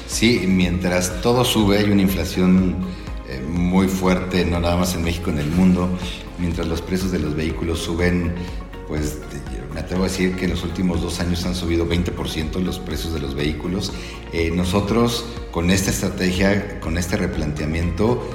Sí, 0.07 0.45
mientras 0.47 1.21
todo 1.23 1.45
sube, 1.45 1.79
hay 1.79 1.91
una 1.91 2.03
inflación 2.03 2.77
eh, 3.29 3.43
muy 3.49 3.89
fuerte, 3.89 4.45
no 4.45 4.61
nada 4.61 4.77
más 4.77 4.95
en 4.95 5.03
México, 5.03 5.31
en 5.31 5.39
el 5.39 5.51
mundo, 5.51 5.89
mientras 6.39 6.67
los 6.67 6.83
precios 6.83 7.13
de 7.13 7.19
los 7.19 7.35
vehículos 7.35 7.79
suben, 7.81 8.35
pues 8.89 9.19
me 9.73 9.81
atrevo 9.81 10.05
a 10.05 10.09
decir 10.09 10.35
que 10.35 10.47
en 10.47 10.51
los 10.51 10.65
últimos 10.65 11.01
dos 11.01 11.21
años 11.21 11.45
han 11.47 11.55
subido 11.55 11.87
20% 11.89 12.61
los 12.61 12.79
precios 12.81 13.15
de 13.15 13.21
los 13.21 13.35
vehículos. 13.35 13.93
Eh, 14.33 14.51
nosotros 14.51 15.25
con 15.53 15.71
esta 15.71 15.91
estrategia, 15.91 16.81
con 16.81 16.99
este 16.99 17.17
replanteamiento, 17.17 18.29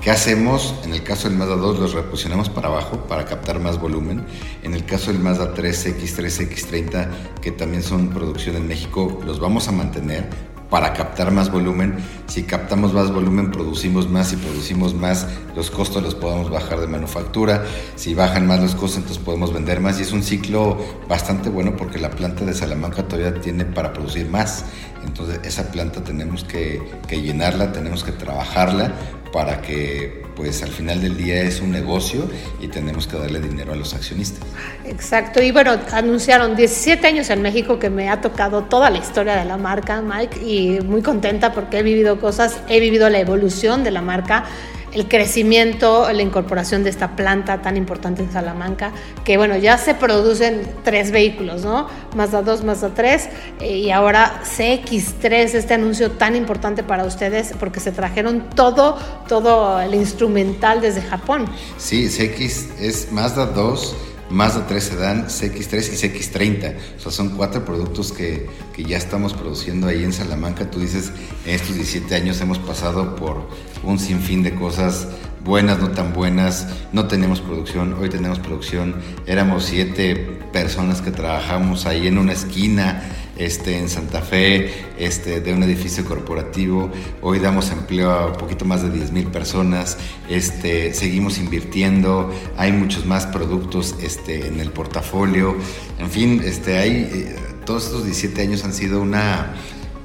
¿Qué 0.00 0.12
hacemos? 0.12 0.74
En 0.84 0.94
el 0.94 1.02
caso 1.02 1.28
del 1.28 1.36
Mazda 1.36 1.56
2 1.56 1.80
los 1.80 1.92
reposicionamos 1.92 2.48
para 2.48 2.68
abajo 2.68 3.06
para 3.08 3.24
captar 3.24 3.58
más 3.58 3.80
volumen. 3.80 4.24
En 4.62 4.74
el 4.74 4.84
caso 4.84 5.12
del 5.12 5.20
Mazda 5.20 5.54
3, 5.54 5.98
X3, 5.98 6.48
X30, 6.48 7.08
que 7.42 7.50
también 7.50 7.82
son 7.82 8.08
producción 8.10 8.54
en 8.54 8.68
México, 8.68 9.20
los 9.26 9.40
vamos 9.40 9.66
a 9.66 9.72
mantener 9.72 10.28
para 10.70 10.92
captar 10.92 11.32
más 11.32 11.50
volumen. 11.50 11.96
Si 12.26 12.44
captamos 12.44 12.92
más 12.92 13.10
volumen, 13.12 13.50
producimos 13.50 14.08
más. 14.08 14.28
Si 14.28 14.36
producimos 14.36 14.94
más, 14.94 15.26
los 15.56 15.70
costos 15.70 16.02
los 16.02 16.14
podemos 16.14 16.50
bajar 16.50 16.80
de 16.80 16.86
manufactura. 16.86 17.64
Si 17.96 18.14
bajan 18.14 18.46
más 18.46 18.60
los 18.60 18.74
costos, 18.74 18.98
entonces 18.98 19.18
podemos 19.18 19.52
vender 19.52 19.80
más. 19.80 19.98
Y 19.98 20.02
es 20.02 20.12
un 20.12 20.22
ciclo 20.22 20.78
bastante 21.08 21.48
bueno 21.48 21.76
porque 21.76 21.98
la 21.98 22.10
planta 22.10 22.44
de 22.44 22.54
Salamanca 22.54 23.08
todavía 23.08 23.40
tiene 23.40 23.64
para 23.64 23.92
producir 23.92 24.28
más. 24.28 24.64
Entonces 25.04 25.40
esa 25.44 25.70
planta 25.70 26.02
tenemos 26.02 26.44
que, 26.44 26.82
que 27.06 27.20
llenarla, 27.20 27.72
tenemos 27.72 28.04
que 28.04 28.12
trabajarla 28.12 28.92
para 29.32 29.60
que 29.60 30.26
pues 30.38 30.62
al 30.62 30.70
final 30.70 31.00
del 31.00 31.16
día 31.16 31.42
es 31.42 31.60
un 31.60 31.72
negocio 31.72 32.30
y 32.60 32.68
tenemos 32.68 33.08
que 33.08 33.18
darle 33.18 33.40
dinero 33.40 33.72
a 33.72 33.76
los 33.76 33.92
accionistas. 33.92 34.46
Exacto, 34.84 35.42
y 35.42 35.50
bueno, 35.50 35.76
anunciaron 35.90 36.54
17 36.54 37.04
años 37.08 37.28
en 37.30 37.42
México 37.42 37.80
que 37.80 37.90
me 37.90 38.08
ha 38.08 38.20
tocado 38.20 38.62
toda 38.62 38.88
la 38.88 38.98
historia 38.98 39.34
de 39.34 39.44
la 39.44 39.56
marca, 39.56 40.00
Mike, 40.00 40.40
y 40.40 40.80
muy 40.80 41.02
contenta 41.02 41.52
porque 41.52 41.80
he 41.80 41.82
vivido 41.82 42.20
cosas, 42.20 42.60
he 42.68 42.78
vivido 42.78 43.10
la 43.10 43.18
evolución 43.18 43.82
de 43.82 43.90
la 43.90 44.00
marca 44.00 44.44
el 44.92 45.08
crecimiento, 45.08 46.10
la 46.12 46.22
incorporación 46.22 46.84
de 46.84 46.90
esta 46.90 47.16
planta 47.16 47.62
tan 47.62 47.76
importante 47.76 48.22
en 48.22 48.32
Salamanca, 48.32 48.92
que 49.24 49.36
bueno, 49.36 49.56
ya 49.56 49.78
se 49.78 49.94
producen 49.94 50.62
tres 50.84 51.10
vehículos, 51.10 51.64
¿no? 51.64 51.88
Mazda 52.16 52.42
2, 52.42 52.64
Mazda 52.64 52.90
3 52.94 53.28
eh, 53.60 53.76
y 53.78 53.90
ahora 53.90 54.42
CX3, 54.44 55.54
este 55.54 55.74
anuncio 55.74 56.12
tan 56.12 56.36
importante 56.36 56.82
para 56.82 57.04
ustedes 57.04 57.52
porque 57.58 57.80
se 57.80 57.92
trajeron 57.92 58.50
todo, 58.50 58.96
todo 59.28 59.80
el 59.80 59.94
instrumental 59.94 60.80
desde 60.80 61.02
Japón. 61.02 61.46
Sí, 61.76 62.08
CX 62.08 62.80
es 62.80 63.12
Mazda 63.12 63.46
2 63.46 64.07
Mazda 64.30 64.66
3 64.66 64.84
Sedan, 64.84 65.26
CX3 65.26 65.92
y 65.92 66.08
CX30. 66.08 66.76
O 66.98 67.00
sea, 67.00 67.12
son 67.12 67.30
cuatro 67.30 67.64
productos 67.64 68.12
que, 68.12 68.48
que, 68.74 68.84
ya 68.84 68.96
estamos 68.96 69.34
produciendo 69.34 69.86
ahí 69.86 70.04
en 70.04 70.12
Salamanca. 70.12 70.70
Tú 70.70 70.80
dices, 70.80 71.12
en 71.46 71.54
estos 71.54 71.74
17 71.74 72.14
años 72.14 72.40
hemos 72.40 72.58
pasado 72.58 73.16
por 73.16 73.48
un 73.82 73.98
sinfín 73.98 74.42
de 74.42 74.54
cosas 74.54 75.08
buenas, 75.48 75.78
no 75.78 75.90
tan 75.90 76.12
buenas. 76.12 76.68
No 76.92 77.08
tenemos 77.08 77.40
producción, 77.40 77.94
hoy 77.94 78.10
tenemos 78.10 78.38
producción. 78.38 78.96
Éramos 79.26 79.64
siete 79.64 80.14
personas 80.52 81.00
que 81.00 81.10
trabajamos 81.10 81.86
ahí 81.86 82.06
en 82.06 82.18
una 82.18 82.34
esquina 82.34 83.02
este, 83.38 83.78
en 83.78 83.88
Santa 83.88 84.20
Fe, 84.20 84.70
este, 84.98 85.40
de 85.40 85.54
un 85.54 85.62
edificio 85.62 86.04
corporativo. 86.04 86.90
Hoy 87.22 87.38
damos 87.38 87.70
empleo 87.70 88.10
a 88.10 88.26
un 88.26 88.36
poquito 88.36 88.66
más 88.66 88.82
de 88.82 88.90
10 88.90 89.12
mil 89.12 89.26
personas. 89.28 89.96
Este, 90.28 90.92
seguimos 90.92 91.38
invirtiendo. 91.38 92.30
Hay 92.58 92.72
muchos 92.72 93.06
más 93.06 93.24
productos 93.24 93.96
este, 94.02 94.48
en 94.48 94.60
el 94.60 94.70
portafolio. 94.70 95.56
En 95.98 96.10
fin, 96.10 96.42
este, 96.44 96.76
hay, 96.76 96.92
eh, 97.10 97.36
todos 97.64 97.86
estos 97.86 98.04
17 98.04 98.42
años 98.42 98.64
han 98.64 98.74
sido 98.74 99.00
una 99.00 99.54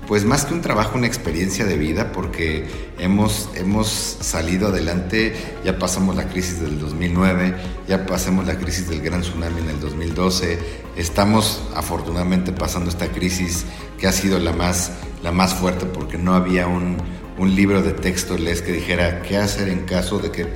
pues 0.08 0.26
más 0.26 0.46
que 0.46 0.54
un 0.54 0.62
trabajo, 0.62 0.98
una 0.98 1.08
experiencia 1.08 1.66
de 1.66 1.78
vida, 1.78 2.12
porque 2.12 2.66
hemos, 3.00 3.50
hemos 3.56 3.88
salido 3.90 4.68
adelante, 4.68 5.36
ya 5.64 5.80
pasamos 5.80 6.16
la 6.16 6.28
crisis 6.28 6.60
del 6.60 6.80
2009, 6.80 7.56
ya 7.88 8.06
pasamos 8.06 8.46
la 8.46 8.58
crisis 8.58 8.90
del 8.90 9.02
gran 9.02 9.22
tsunami 9.22 9.62
en 9.62 9.70
el 9.70 9.80
2012, 9.80 10.60
estamos 10.98 11.62
afortunadamente 11.76 12.52
pasando 12.52 12.90
esta 12.90 13.08
crisis 13.08 13.66
que 13.98 14.08
ha 14.08 14.12
sido 14.12 14.40
la 14.40 14.54
más, 14.54 14.92
la 15.24 15.32
más 15.32 15.54
fuerte 15.54 15.86
porque 15.86 16.18
no 16.18 16.34
había 16.34 16.68
un, 16.68 16.98
un 17.38 17.56
libro 17.56 17.82
de 17.82 17.94
texto 17.94 18.38
les 18.38 18.62
que 18.62 18.72
dijera 18.72 19.22
qué 19.22 19.38
hacer 19.38 19.70
en 19.70 19.86
caso 19.86 20.20
de 20.20 20.32
que 20.32 20.48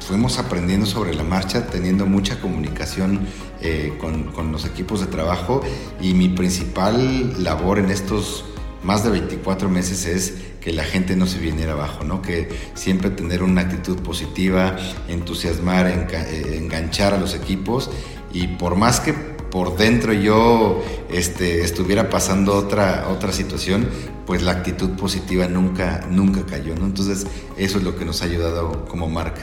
fuimos 0.00 0.38
aprendiendo 0.38 0.86
sobre 0.86 1.14
la 1.14 1.22
marcha, 1.22 1.66
teniendo 1.66 2.06
mucha 2.06 2.40
comunicación 2.40 3.20
eh, 3.60 3.94
con, 4.00 4.24
con, 4.24 4.50
los 4.52 4.64
equipos 4.64 5.00
de 5.00 5.06
trabajo. 5.06 5.62
Y 6.00 6.14
mi 6.14 6.28
principal 6.28 7.42
labor 7.42 7.78
en 7.78 7.90
estos 7.90 8.44
más 8.82 9.04
de 9.04 9.10
24 9.10 9.68
meses 9.68 10.06
es 10.06 10.34
que 10.60 10.72
la 10.72 10.84
gente 10.84 11.16
no 11.16 11.26
se 11.26 11.38
viniera 11.38 11.72
abajo, 11.72 12.04
¿no? 12.04 12.22
Que 12.22 12.48
siempre 12.74 13.10
tener 13.10 13.42
una 13.42 13.62
actitud 13.62 13.98
positiva, 13.98 14.76
entusiasmar, 15.08 15.86
eh, 15.86 16.56
enganchar 16.56 17.14
a 17.14 17.18
los 17.18 17.34
equipos 17.34 17.90
y 18.32 18.46
por 18.46 18.76
más 18.76 19.00
que 19.00 19.12
por 19.52 19.76
dentro 19.76 20.14
yo 20.14 20.82
este, 21.10 21.62
estuviera 21.62 22.08
pasando 22.08 22.54
otra, 22.54 23.08
otra 23.10 23.32
situación, 23.32 23.86
pues 24.24 24.42
la 24.42 24.52
actitud 24.52 24.90
positiva 24.90 25.46
nunca, 25.46 26.06
nunca 26.10 26.46
cayó, 26.46 26.74
¿no? 26.74 26.86
Entonces 26.86 27.26
eso 27.58 27.78
es 27.78 27.84
lo 27.84 27.94
que 27.96 28.06
nos 28.06 28.22
ha 28.22 28.24
ayudado 28.24 28.86
como 28.86 29.10
marca. 29.10 29.42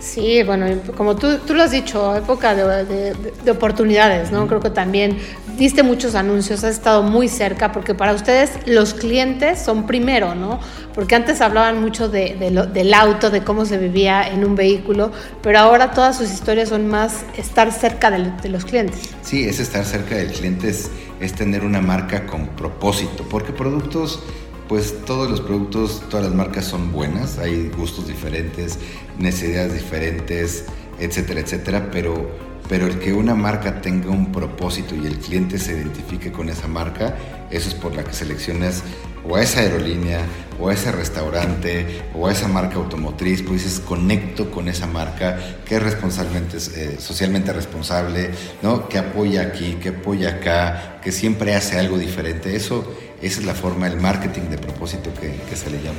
Sí, 0.00 0.42
bueno, 0.44 0.66
como 0.96 1.14
tú, 1.14 1.38
tú 1.46 1.52
lo 1.54 1.62
has 1.62 1.72
dicho, 1.72 2.16
época 2.16 2.54
de, 2.54 3.14
de, 3.14 3.50
oportunidades, 3.50 4.32
¿no? 4.32 4.46
Creo 4.46 4.60
que 4.60 4.70
también 4.70 5.18
diste 5.58 5.82
muchos 5.82 6.14
anuncios, 6.14 6.64
has 6.64 6.72
estado 6.72 7.02
muy 7.02 7.28
cerca, 7.28 7.70
porque 7.70 7.94
para 7.94 8.14
ustedes 8.14 8.50
los 8.64 8.94
clientes 8.94 9.60
son 9.60 9.86
primero, 9.86 10.34
¿no? 10.34 10.58
Porque 10.94 11.14
antes 11.14 11.42
hablaban 11.42 11.82
mucho 11.82 12.08
de, 12.08 12.34
del 12.72 12.94
auto, 12.94 13.28
de 13.28 13.44
cómo 13.44 13.66
se 13.66 13.76
vivía 13.76 14.26
en 14.26 14.42
un 14.42 14.56
vehículo, 14.56 15.12
pero 15.42 15.58
ahora 15.58 15.90
todas 15.90 16.16
sus 16.16 16.32
historias 16.32 16.70
son 16.70 16.88
más 16.88 17.24
estar 17.36 17.70
cerca 17.70 18.10
de, 18.10 18.48
los 18.48 18.64
clientes. 18.64 19.10
Sí, 19.22 19.44
es 19.44 19.60
estar 19.60 19.84
cerca 19.84 20.16
del 20.16 20.32
cliente, 20.32 20.70
es, 20.70 20.90
es 21.20 21.34
tener 21.34 21.62
una 21.62 21.82
marca 21.82 22.26
con 22.26 22.46
propósito, 22.48 23.26
porque 23.28 23.52
productos 23.52 24.20
pues 24.70 25.04
todos 25.04 25.28
los 25.28 25.40
productos, 25.40 26.00
todas 26.08 26.26
las 26.26 26.34
marcas 26.34 26.64
son 26.64 26.92
buenas, 26.92 27.38
hay 27.38 27.70
gustos 27.76 28.06
diferentes, 28.06 28.78
necesidades 29.20 29.74
diferentes, 29.74 30.64
etcétera, 30.98 31.40
etcétera, 31.40 31.88
pero, 31.90 32.30
pero 32.68 32.86
el 32.86 32.98
que 32.98 33.12
una 33.12 33.34
marca 33.34 33.80
tenga 33.80 34.10
un 34.10 34.32
propósito 34.32 34.94
y 34.94 35.06
el 35.06 35.18
cliente 35.18 35.58
se 35.58 35.72
identifique 35.72 36.32
con 36.32 36.48
esa 36.48 36.68
marca, 36.68 37.16
eso 37.50 37.68
es 37.68 37.74
por 37.74 37.94
la 37.94 38.04
que 38.04 38.12
seleccionas 38.12 38.82
o 39.28 39.36
a 39.36 39.42
esa 39.42 39.60
aerolínea, 39.60 40.20
o 40.58 40.68
a 40.68 40.74
ese 40.74 40.92
restaurante, 40.92 42.02
o 42.14 42.26
a 42.26 42.32
esa 42.32 42.48
marca 42.48 42.76
automotriz, 42.76 43.42
pues 43.42 43.64
dices, 43.64 43.80
conecto 43.80 44.50
con 44.50 44.68
esa 44.68 44.86
marca 44.86 45.38
que 45.64 45.76
es 45.76 45.82
responsablemente, 45.82 46.56
eh, 46.56 46.96
socialmente 46.98 47.52
responsable, 47.52 48.30
¿no? 48.62 48.88
que 48.88 48.98
apoya 48.98 49.42
aquí, 49.42 49.74
que 49.74 49.90
apoya 49.90 50.36
acá, 50.36 51.00
que 51.02 51.12
siempre 51.12 51.54
hace 51.54 51.78
algo 51.78 51.98
diferente. 51.98 52.56
Eso, 52.56 52.94
esa 53.22 53.40
es 53.40 53.46
la 53.46 53.54
forma, 53.54 53.86
el 53.86 53.98
marketing 53.98 54.48
de 54.50 54.56
propósito 54.56 55.10
que, 55.14 55.30
se 55.54 55.70
le 55.70 55.78
llama. 55.82 55.98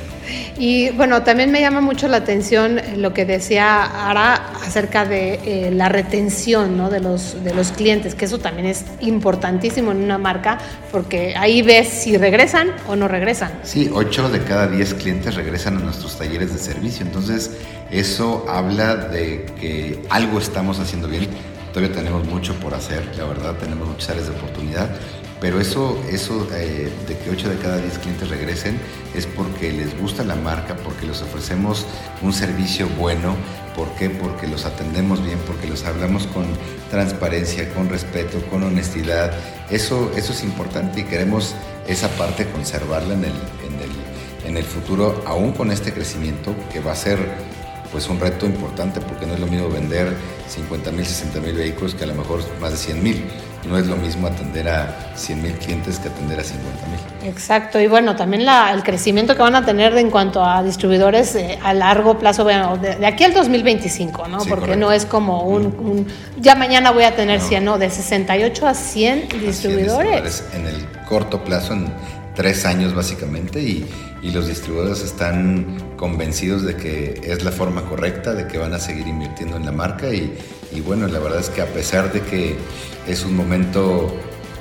Y 0.58 0.90
bueno, 0.90 1.22
también 1.22 1.52
me 1.52 1.60
llama 1.60 1.80
mucho 1.80 2.08
la 2.08 2.16
atención 2.16 2.80
lo 2.96 3.14
que 3.14 3.24
decía 3.24 3.84
Ara 4.10 4.34
acerca 4.64 5.04
de 5.04 5.34
eh, 5.44 5.70
la 5.70 5.88
retención 5.88 6.76
¿no? 6.76 6.90
de, 6.90 6.98
los, 6.98 7.44
de 7.44 7.54
los 7.54 7.70
clientes, 7.70 8.16
que 8.16 8.24
eso 8.24 8.38
también 8.40 8.66
es 8.66 8.84
importantísimo 9.00 9.92
en 9.92 9.98
una 9.98 10.18
marca, 10.18 10.58
porque 10.90 11.34
ahí 11.36 11.62
ves 11.62 11.88
si 11.88 12.16
regresan 12.16 12.72
o 12.88 12.96
no 12.96 13.06
regresan. 13.06 13.52
Sí, 13.62 13.88
8 13.92 14.30
de 14.30 14.42
cada 14.42 14.66
10 14.66 14.94
clientes 14.94 15.36
regresan 15.36 15.76
a 15.76 15.80
nuestros 15.80 16.18
talleres 16.18 16.52
de 16.52 16.58
servicio, 16.58 17.06
entonces 17.06 17.52
eso 17.90 18.46
habla 18.48 18.96
de 18.96 19.46
que 19.60 20.02
algo 20.10 20.38
estamos 20.38 20.80
haciendo 20.80 21.06
bien. 21.06 21.28
Todavía 21.72 21.94
tenemos 21.94 22.26
mucho 22.26 22.54
por 22.56 22.74
hacer, 22.74 23.02
la 23.16 23.24
verdad, 23.24 23.54
tenemos 23.54 23.88
muchas 23.88 24.10
áreas 24.10 24.28
de 24.28 24.34
oportunidad, 24.34 24.90
pero 25.42 25.60
eso, 25.60 26.00
eso 26.08 26.46
eh, 26.54 26.88
de 27.08 27.18
que 27.18 27.30
8 27.30 27.48
de 27.48 27.56
cada 27.56 27.78
10 27.78 27.98
clientes 27.98 28.28
regresen 28.28 28.78
es 29.12 29.26
porque 29.26 29.72
les 29.72 29.98
gusta 29.98 30.22
la 30.22 30.36
marca, 30.36 30.76
porque 30.76 31.04
les 31.04 31.20
ofrecemos 31.20 31.84
un 32.22 32.32
servicio 32.32 32.88
bueno. 32.96 33.34
¿Por 33.74 33.88
qué? 33.96 34.08
Porque 34.08 34.46
los 34.46 34.66
atendemos 34.66 35.20
bien, 35.24 35.40
porque 35.44 35.66
los 35.66 35.84
hablamos 35.84 36.28
con 36.28 36.44
transparencia, 36.90 37.68
con 37.74 37.88
respeto, 37.88 38.40
con 38.50 38.62
honestidad. 38.62 39.32
Eso, 39.68 40.12
eso 40.16 40.32
es 40.32 40.44
importante 40.44 41.00
y 41.00 41.04
queremos 41.04 41.56
esa 41.88 42.08
parte 42.10 42.46
conservarla 42.46 43.14
en 43.14 43.24
el, 43.24 43.32
en 43.66 43.80
el, 43.80 44.46
en 44.48 44.56
el 44.56 44.64
futuro, 44.64 45.24
aún 45.26 45.50
con 45.54 45.72
este 45.72 45.92
crecimiento 45.92 46.54
que 46.72 46.78
va 46.78 46.92
a 46.92 46.96
ser 46.96 47.18
pues 47.90 48.08
un 48.08 48.20
reto 48.20 48.46
importante 48.46 49.00
porque 49.00 49.26
no 49.26 49.34
es 49.34 49.40
lo 49.40 49.48
mismo 49.48 49.68
vender 49.68 50.16
50 50.48 50.92
mil, 50.92 51.04
60 51.04 51.40
mil 51.40 51.54
vehículos 51.54 51.96
que 51.96 52.04
a 52.04 52.06
lo 52.06 52.14
mejor 52.14 52.42
más 52.60 52.70
de 52.70 52.76
100 52.76 53.02
mil. 53.02 53.24
No 53.68 53.78
es 53.78 53.86
lo 53.86 53.96
mismo 53.96 54.26
atender 54.26 54.68
a 54.68 55.12
100 55.14 55.42
mil 55.42 55.52
clientes 55.52 55.98
que 55.98 56.08
atender 56.08 56.40
a 56.40 56.44
50 56.44 56.86
mil. 56.88 57.28
Exacto, 57.30 57.80
y 57.80 57.86
bueno, 57.86 58.16
también 58.16 58.44
la, 58.44 58.72
el 58.72 58.82
crecimiento 58.82 59.36
que 59.36 59.42
van 59.42 59.54
a 59.54 59.64
tener 59.64 59.96
en 59.96 60.10
cuanto 60.10 60.44
a 60.44 60.62
distribuidores 60.62 61.34
eh, 61.36 61.58
a 61.62 61.72
largo 61.72 62.18
plazo, 62.18 62.42
bueno, 62.42 62.76
de, 62.76 63.06
aquí 63.06 63.24
al 63.24 63.34
2025, 63.34 64.28
¿no? 64.28 64.38
Porque 64.46 64.76
no 64.76 64.90
es 64.90 65.06
como 65.06 65.42
un, 65.42 66.06
ya 66.40 66.54
mañana 66.54 66.90
voy 66.90 67.04
a 67.04 67.14
tener 67.14 67.40
100, 67.40 67.64
no, 67.64 67.78
de 67.78 67.90
68 67.90 68.66
a 68.66 68.74
100 68.74 69.28
distribuidores. 69.40 70.44
En 70.54 70.66
el 70.66 70.86
corto 71.08 71.44
plazo, 71.44 71.74
en 71.74 71.92
tres 72.34 72.66
años 72.66 72.94
básicamente, 72.94 73.60
y 73.60 73.86
y 74.22 74.30
los 74.30 74.46
distribuidores 74.46 75.02
están 75.02 75.76
convencidos 75.96 76.62
de 76.62 76.76
que 76.76 77.20
es 77.24 77.42
la 77.42 77.50
forma 77.50 77.82
correcta, 77.82 78.32
de 78.34 78.46
que 78.46 78.56
van 78.56 78.72
a 78.72 78.78
seguir 78.78 79.08
invirtiendo 79.08 79.56
en 79.56 79.66
la 79.66 79.72
marca 79.72 80.14
y, 80.14 80.32
bueno, 80.80 81.06
la 81.06 81.18
verdad 81.18 81.40
es 81.40 81.50
que 81.50 81.62
a 81.62 81.66
pesar 81.66 82.12
de 82.12 82.20
que 82.22 82.56
es 83.06 83.24
un 83.24 83.36
momento 83.36 84.14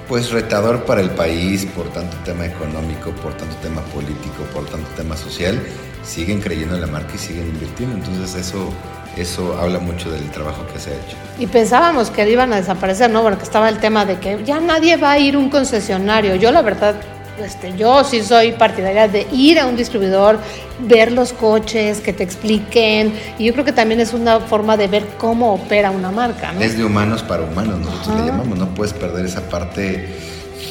pues 0.08 0.32
retador 0.32 0.84
para 0.84 1.00
el 1.00 1.12
país 1.12 1.65
por 1.68 1.88
tanto 1.94 2.18
tema 2.25 2.46
económico, 2.46 3.12
por 3.12 3.34
tanto 3.38 3.56
tema 3.62 3.82
político, 3.82 4.44
por 4.53 4.65
tanto 4.65 4.89
tema 4.98 5.15
social, 5.15 5.58
siguen 6.03 6.41
creyendo 6.41 6.75
en 6.75 6.82
la 6.82 6.88
marca 6.88 7.13
y 7.15 7.18
siguen 7.18 7.48
invirtiendo. 7.48 7.96
Entonces 7.96 8.36
eso, 8.36 8.74
eso 9.15 9.58
habla 9.58 9.80
mucho 9.80 10.12
del 10.12 10.30
trabajo 10.32 10.65
que 10.74 10.80
se 10.80 10.89
ha 10.89 10.94
hecho. 10.96 11.15
Y 11.39 11.48
pensábamos 11.48 12.10
que 12.10 12.30
iban 12.30 12.51
a 12.51 12.58
desaparecer, 12.58 13.10
¿no? 13.10 13.22
Porque 13.24 13.44
estaba 13.44 13.70
el 13.70 13.80
tema 13.80 14.03
de 14.06 14.20
que 14.20 14.44
ya 14.44 14.60
nadie 14.60 14.98
va 14.98 15.12
a 15.12 15.20
ir 15.20 15.36
a 15.36 15.38
un 15.38 15.50
concesionario. 15.50 16.36
Yo 16.36 16.51
la 16.51 16.62
verdad 16.62 16.96
este, 17.43 17.75
yo 17.77 18.03
sí 18.03 18.21
soy 18.24 18.53
partidaria 18.53 19.07
de 19.07 19.27
ir 19.31 19.60
a 19.60 19.65
un 19.65 19.75
distribuidor, 19.75 20.39
ver 20.79 21.12
los 21.12 21.33
coches, 21.33 22.00
que 22.01 22.13
te 22.13 22.24
expliquen. 22.24 23.13
Y 23.38 23.45
yo 23.45 23.53
creo 23.53 23.65
que 23.65 23.71
también 23.71 24.00
es 24.00 24.13
una 24.13 24.39
forma 24.39 24.77
de 24.77 24.88
ver 24.88 25.05
cómo 25.17 25.53
opera 25.53 25.91
una 25.91 26.12
marca. 26.12 26.53
Es 26.60 26.77
de 26.77 26.83
humanos 26.83 27.24
para 27.24 27.43
humanos, 27.43 27.79
nosotros 27.79 28.19
le 28.19 28.27
llamamos. 28.27 28.57
No 28.57 28.67
puedes 28.74 28.93
perder 28.93 29.25
esa 29.25 29.41
parte 29.50 30.07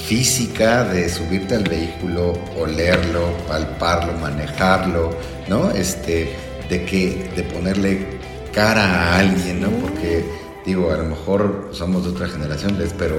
física 0.07 0.85
de 0.85 1.09
subirte 1.09 1.55
al 1.55 1.65
vehículo, 1.65 2.35
olerlo, 2.59 3.33
palparlo, 3.47 4.13
manejarlo, 4.15 5.11
¿no? 5.49 5.71
Este, 5.71 6.35
de 6.69 6.85
que, 6.85 7.31
de 7.37 7.43
ponerle 7.43 8.19
cara 8.53 8.85
a 8.85 9.19
alguien, 9.19 9.61
¿no? 9.61 9.69
Porque 9.71 10.25
digo, 10.65 10.91
a 10.91 10.97
lo 10.97 11.05
mejor 11.05 11.71
somos 11.73 12.05
de 12.05 12.11
otra 12.11 12.29
generación, 12.29 12.77
pero 12.99 13.17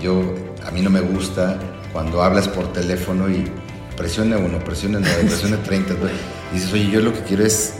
yo, 0.00 0.22
a 0.66 0.70
mí 0.70 0.80
no 0.80 0.90
me 0.90 1.00
gusta 1.00 1.58
cuando 1.92 2.22
hablas 2.22 2.48
por 2.48 2.72
teléfono 2.72 3.28
y 3.28 3.50
presiona 3.96 4.38
uno, 4.38 4.58
presiona 4.58 4.98
nueve, 5.00 5.24
presiona 5.24 5.56
30, 5.62 5.94
y 6.50 6.54
dices, 6.54 6.72
oye, 6.72 6.90
yo 6.90 7.00
lo 7.00 7.12
que 7.12 7.20
quiero 7.20 7.44
es 7.44 7.74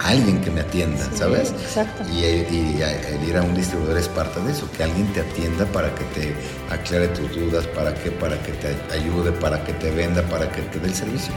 alguien 0.00 0.40
que 0.40 0.50
me 0.50 0.60
atienda, 0.60 1.04
¿sabes? 1.14 1.52
Exacto. 1.52 2.04
Y, 2.12 2.24
el 2.24 3.28
ir 3.28 3.36
a 3.36 3.42
un 3.42 3.54
distribuidor 3.54 3.96
es 3.98 4.08
parte 4.08 4.40
de 4.40 4.52
eso, 4.52 4.68
que 4.76 4.82
alguien 4.82 5.06
te 5.12 5.20
atienda 5.20 5.64
para 5.66 5.94
que 5.94 6.04
te 6.04 6.34
aclare 6.70 7.08
tus 7.08 7.34
dudas, 7.34 7.66
para 7.68 7.94
que, 7.94 8.10
para 8.10 8.36
que 8.42 8.52
te 8.52 8.94
ayude, 8.94 9.32
para 9.32 9.62
que 9.64 9.72
te 9.74 9.90
venda, 9.90 10.22
para 10.22 10.50
que 10.50 10.62
te 10.62 10.78
dé 10.78 10.88
el 10.88 10.94
servicio. 10.94 11.32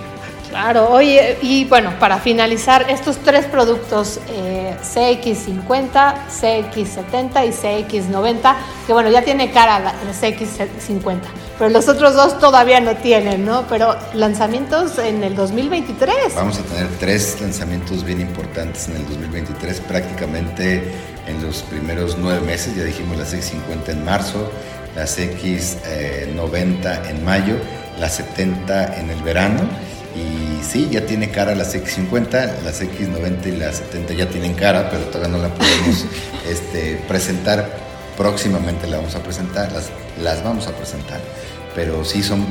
Claro, 0.49 0.89
oye, 0.89 1.37
y 1.41 1.65
bueno, 1.65 1.93
para 1.99 2.19
finalizar, 2.19 2.89
estos 2.89 3.17
tres 3.17 3.45
productos, 3.45 4.19
eh, 4.29 4.75
CX50, 4.81 6.27
CX70 6.29 7.47
y 7.47 7.51
CX90, 7.51 8.55
que 8.87 8.93
bueno, 8.93 9.09
ya 9.09 9.23
tiene 9.23 9.51
cara 9.51 9.95
el 10.01 10.13
CX50, 10.13 11.19
pero 11.57 11.69
los 11.69 11.87
otros 11.87 12.15
dos 12.15 12.39
todavía 12.39 12.79
no 12.79 12.95
tienen, 12.95 13.45
¿no? 13.45 13.65
Pero 13.67 13.95
lanzamientos 14.13 14.97
en 14.99 15.23
el 15.23 15.35
2023. 15.35 16.35
Vamos 16.35 16.59
a 16.59 16.63
tener 16.63 16.87
tres 16.99 17.39
lanzamientos 17.41 18.03
bien 18.03 18.21
importantes 18.21 18.87
en 18.89 18.97
el 18.97 19.07
2023, 19.07 19.79
prácticamente 19.81 20.93
en 21.27 21.41
los 21.41 21.63
primeros 21.63 22.17
nueve 22.19 22.45
meses, 22.45 22.75
ya 22.75 22.83
dijimos 22.83 23.17
la 23.17 23.25
CX50 23.25 23.89
en 23.89 24.05
marzo, 24.05 24.51
la 24.95 25.05
CX90 25.05 27.09
en 27.09 27.23
mayo, 27.23 27.55
la 27.99 28.09
70 28.09 28.99
en 28.99 29.09
el 29.09 29.21
verano 29.23 29.61
y 30.15 30.63
sí, 30.63 30.87
ya 30.89 31.05
tiene 31.05 31.29
cara 31.29 31.55
las 31.55 31.75
X50, 31.75 32.61
las 32.63 32.81
X90 32.81 33.47
y 33.47 33.51
las 33.51 33.77
70 33.77 34.13
ya 34.13 34.29
tienen 34.29 34.53
cara, 34.53 34.89
pero 34.89 35.03
todavía 35.05 35.37
no 35.37 35.43
la 35.43 35.53
podemos 35.53 36.05
este, 36.49 37.01
presentar. 37.07 37.84
Próximamente 38.17 38.87
la 38.87 38.97
vamos 38.97 39.15
a 39.15 39.23
presentar, 39.23 39.71
las, 39.71 40.43
vamos 40.43 40.67
a 40.67 40.71
presentar. 40.71 41.19
Pero 41.73 42.05
sí 42.05 42.23
son 42.23 42.45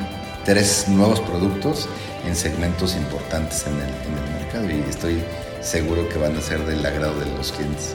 tres 0.44 0.86
nuevos 0.88 1.20
productos 1.20 1.88
en 2.26 2.36
segmentos 2.36 2.94
importantes 2.96 3.66
en 3.66 3.74
el 3.74 4.32
mercado 4.40 4.70
y 4.70 4.88
estoy 4.88 5.22
seguro 5.60 6.08
que 6.08 6.18
van 6.18 6.36
a 6.36 6.40
ser 6.40 6.64
del 6.66 6.84
agrado 6.84 7.18
de 7.18 7.26
los 7.26 7.52
clientes. 7.52 7.94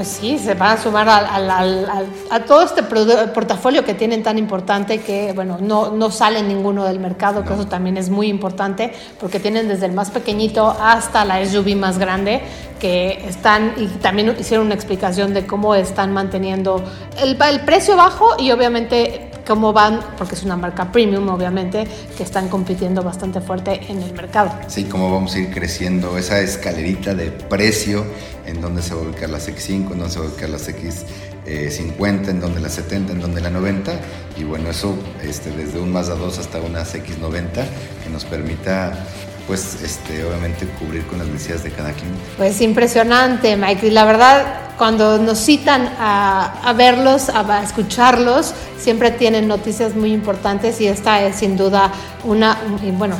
Pues 0.00 0.12
sí, 0.12 0.38
se 0.38 0.54
va 0.54 0.72
a 0.72 0.76
sumar 0.78 1.06
a 1.10 2.44
todo 2.46 2.62
este 2.62 2.82
portafolio 2.82 3.84
que 3.84 3.92
tienen 3.92 4.22
tan 4.22 4.38
importante 4.38 5.02
que, 5.02 5.34
bueno, 5.34 5.58
no, 5.60 5.90
no 5.90 6.10
sale 6.10 6.42
ninguno 6.42 6.86
del 6.86 6.98
mercado, 6.98 7.44
que 7.44 7.52
eso 7.52 7.66
también 7.66 7.98
es 7.98 8.08
muy 8.08 8.28
importante, 8.28 8.94
porque 9.20 9.40
tienen 9.40 9.68
desde 9.68 9.84
el 9.84 9.92
más 9.92 10.10
pequeñito 10.10 10.74
hasta 10.80 11.26
la 11.26 11.44
SUV 11.44 11.76
más 11.76 11.98
grande, 11.98 12.40
que 12.78 13.22
están, 13.28 13.74
y 13.76 13.88
también 13.98 14.34
hicieron 14.40 14.64
una 14.64 14.74
explicación 14.74 15.34
de 15.34 15.46
cómo 15.46 15.74
están 15.74 16.14
manteniendo 16.14 16.82
el, 17.18 17.36
el 17.38 17.60
precio 17.66 17.94
bajo 17.94 18.36
y 18.38 18.52
obviamente 18.52 19.29
cómo 19.46 19.72
van, 19.72 20.00
porque 20.16 20.34
es 20.34 20.42
una 20.42 20.56
marca 20.56 20.90
premium, 20.92 21.28
obviamente, 21.28 21.86
que 22.16 22.22
están 22.22 22.48
compitiendo 22.48 23.02
bastante 23.02 23.40
fuerte 23.40 23.80
en 23.88 24.02
el 24.02 24.12
mercado. 24.12 24.52
Sí, 24.66 24.84
cómo 24.84 25.12
vamos 25.12 25.34
a 25.34 25.38
ir 25.38 25.50
creciendo 25.50 26.16
esa 26.18 26.40
escalerita 26.40 27.14
de 27.14 27.30
precio, 27.30 28.04
en 28.46 28.60
donde 28.60 28.82
se 28.82 28.94
va 28.94 29.00
a 29.00 29.04
ubicar 29.04 29.30
la 29.30 29.38
X5, 29.38 29.92
en 29.92 29.98
donde 29.98 30.10
se 30.10 30.18
va 30.18 30.26
a 30.26 30.28
ubicar 30.28 30.50
las 30.50 30.68
X50, 30.68 32.28
en 32.28 32.40
donde 32.40 32.60
la 32.60 32.68
70, 32.68 33.12
en 33.12 33.20
donde 33.20 33.40
la 33.40 33.50
90, 33.50 33.92
y 34.38 34.44
bueno, 34.44 34.70
eso 34.70 34.94
este, 35.22 35.50
desde 35.50 35.80
un 35.80 35.92
Mazda 35.92 36.14
2 36.14 36.38
hasta 36.38 36.60
una 36.60 36.82
X90, 36.82 37.64
que 38.02 38.10
nos 38.10 38.24
permita 38.24 38.92
pues 39.46 39.82
este, 39.82 40.24
obviamente 40.24 40.66
cubrir 40.78 41.04
con 41.06 41.18
las 41.18 41.28
necesidades 41.28 41.64
de 41.64 41.70
cada 41.70 41.92
cliente. 41.92 42.20
Pues 42.36 42.60
impresionante, 42.60 43.56
Mike. 43.56 43.86
Y 43.88 43.90
la 43.90 44.04
verdad, 44.04 44.60
cuando 44.80 45.18
nos 45.18 45.38
citan 45.38 45.92
a, 45.98 46.72
verlos, 46.76 47.28
a, 47.28 47.62
escucharlos, 47.62 48.54
siempre 48.78 49.10
tienen 49.10 49.46
noticias 49.46 49.94
muy 49.94 50.12
importantes 50.12 50.80
y 50.80 50.86
esta 50.86 51.22
es 51.22 51.36
sin 51.36 51.56
duda 51.56 51.92
una, 52.24 52.56
bueno, 52.92 53.16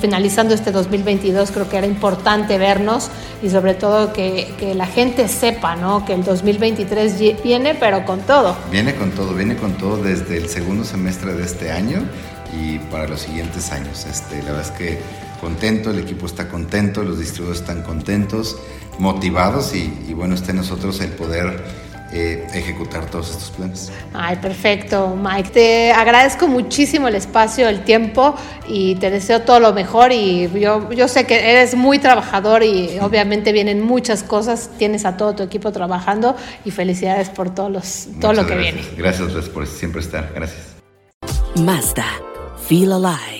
finalizando 0.00 0.54
este 0.54 0.70
2022 0.70 1.50
creo 1.50 1.68
que 1.68 1.78
era 1.78 1.86
importante 1.86 2.58
vernos 2.58 3.10
y 3.42 3.50
sobre 3.50 3.74
todo 3.74 4.12
que, 4.12 4.54
que 4.58 4.74
la 4.76 4.86
gente 4.86 5.26
sepa, 5.26 5.74
¿no? 5.74 6.04
Que 6.04 6.14
el 6.14 6.22
2023 6.22 7.42
viene, 7.42 7.74
pero 7.74 8.04
con 8.04 8.20
todo. 8.20 8.56
Viene 8.70 8.94
con 8.94 9.10
todo, 9.10 9.34
viene 9.34 9.56
con 9.56 9.72
todo 9.74 9.96
desde 9.96 10.36
el 10.36 10.48
segundo 10.48 10.84
semestre 10.84 11.34
de 11.34 11.44
este 11.44 11.72
año 11.72 12.04
y 12.52 12.78
para 12.78 13.08
los 13.08 13.20
siguientes 13.22 13.72
años. 13.72 14.06
Este, 14.08 14.42
la 14.42 14.52
verdad 14.52 14.62
es 14.62 14.70
que 14.70 15.00
contento, 15.40 15.90
el 15.90 15.98
equipo 15.98 16.26
está 16.26 16.48
contento, 16.48 17.02
los 17.02 17.18
distribuidores 17.18 17.60
están 17.60 17.82
contentos, 17.82 18.58
motivados 18.98 19.74
y, 19.74 20.12
bueno, 20.14 20.34
está 20.34 20.50
en 20.50 20.58
nosotros 20.58 21.00
el 21.00 21.10
poder 21.10 21.62
eh, 22.12 22.46
ejecutar 22.54 23.06
todos 23.06 23.30
estos 23.30 23.50
planes. 23.50 23.92
Ay, 24.12 24.36
perfecto, 24.36 25.16
Mike. 25.16 25.50
Te 25.50 25.92
agradezco 25.92 26.48
muchísimo 26.48 27.08
el 27.08 27.14
espacio, 27.14 27.68
el 27.68 27.84
tiempo 27.84 28.34
y 28.68 28.96
te 28.96 29.10
deseo 29.10 29.42
todo 29.42 29.60
lo 29.60 29.72
mejor. 29.72 30.12
Y 30.12 30.50
yo, 30.60 30.90
yo 30.92 31.08
sé 31.08 31.24
que 31.24 31.50
eres 31.50 31.76
muy 31.76 32.00
trabajador 32.00 32.62
y 32.62 32.98
obviamente 33.00 33.52
vienen 33.52 33.80
muchas 33.80 34.22
cosas. 34.24 34.70
Tienes 34.76 35.04
a 35.04 35.16
todo 35.16 35.34
tu 35.34 35.44
equipo 35.44 35.70
trabajando 35.72 36.36
y 36.64 36.72
felicidades 36.72 37.30
por 37.30 37.54
todos 37.54 37.70
los, 37.70 38.08
todo 38.20 38.32
lo 38.32 38.44
que 38.44 38.56
viene. 38.56 38.82
Gracias 38.96 39.48
por 39.48 39.66
siempre 39.66 40.00
estar. 40.00 40.32
Gracias. 40.34 40.76
Mazda. 41.54 42.06
Feel 42.68 42.92
alive. 42.92 43.39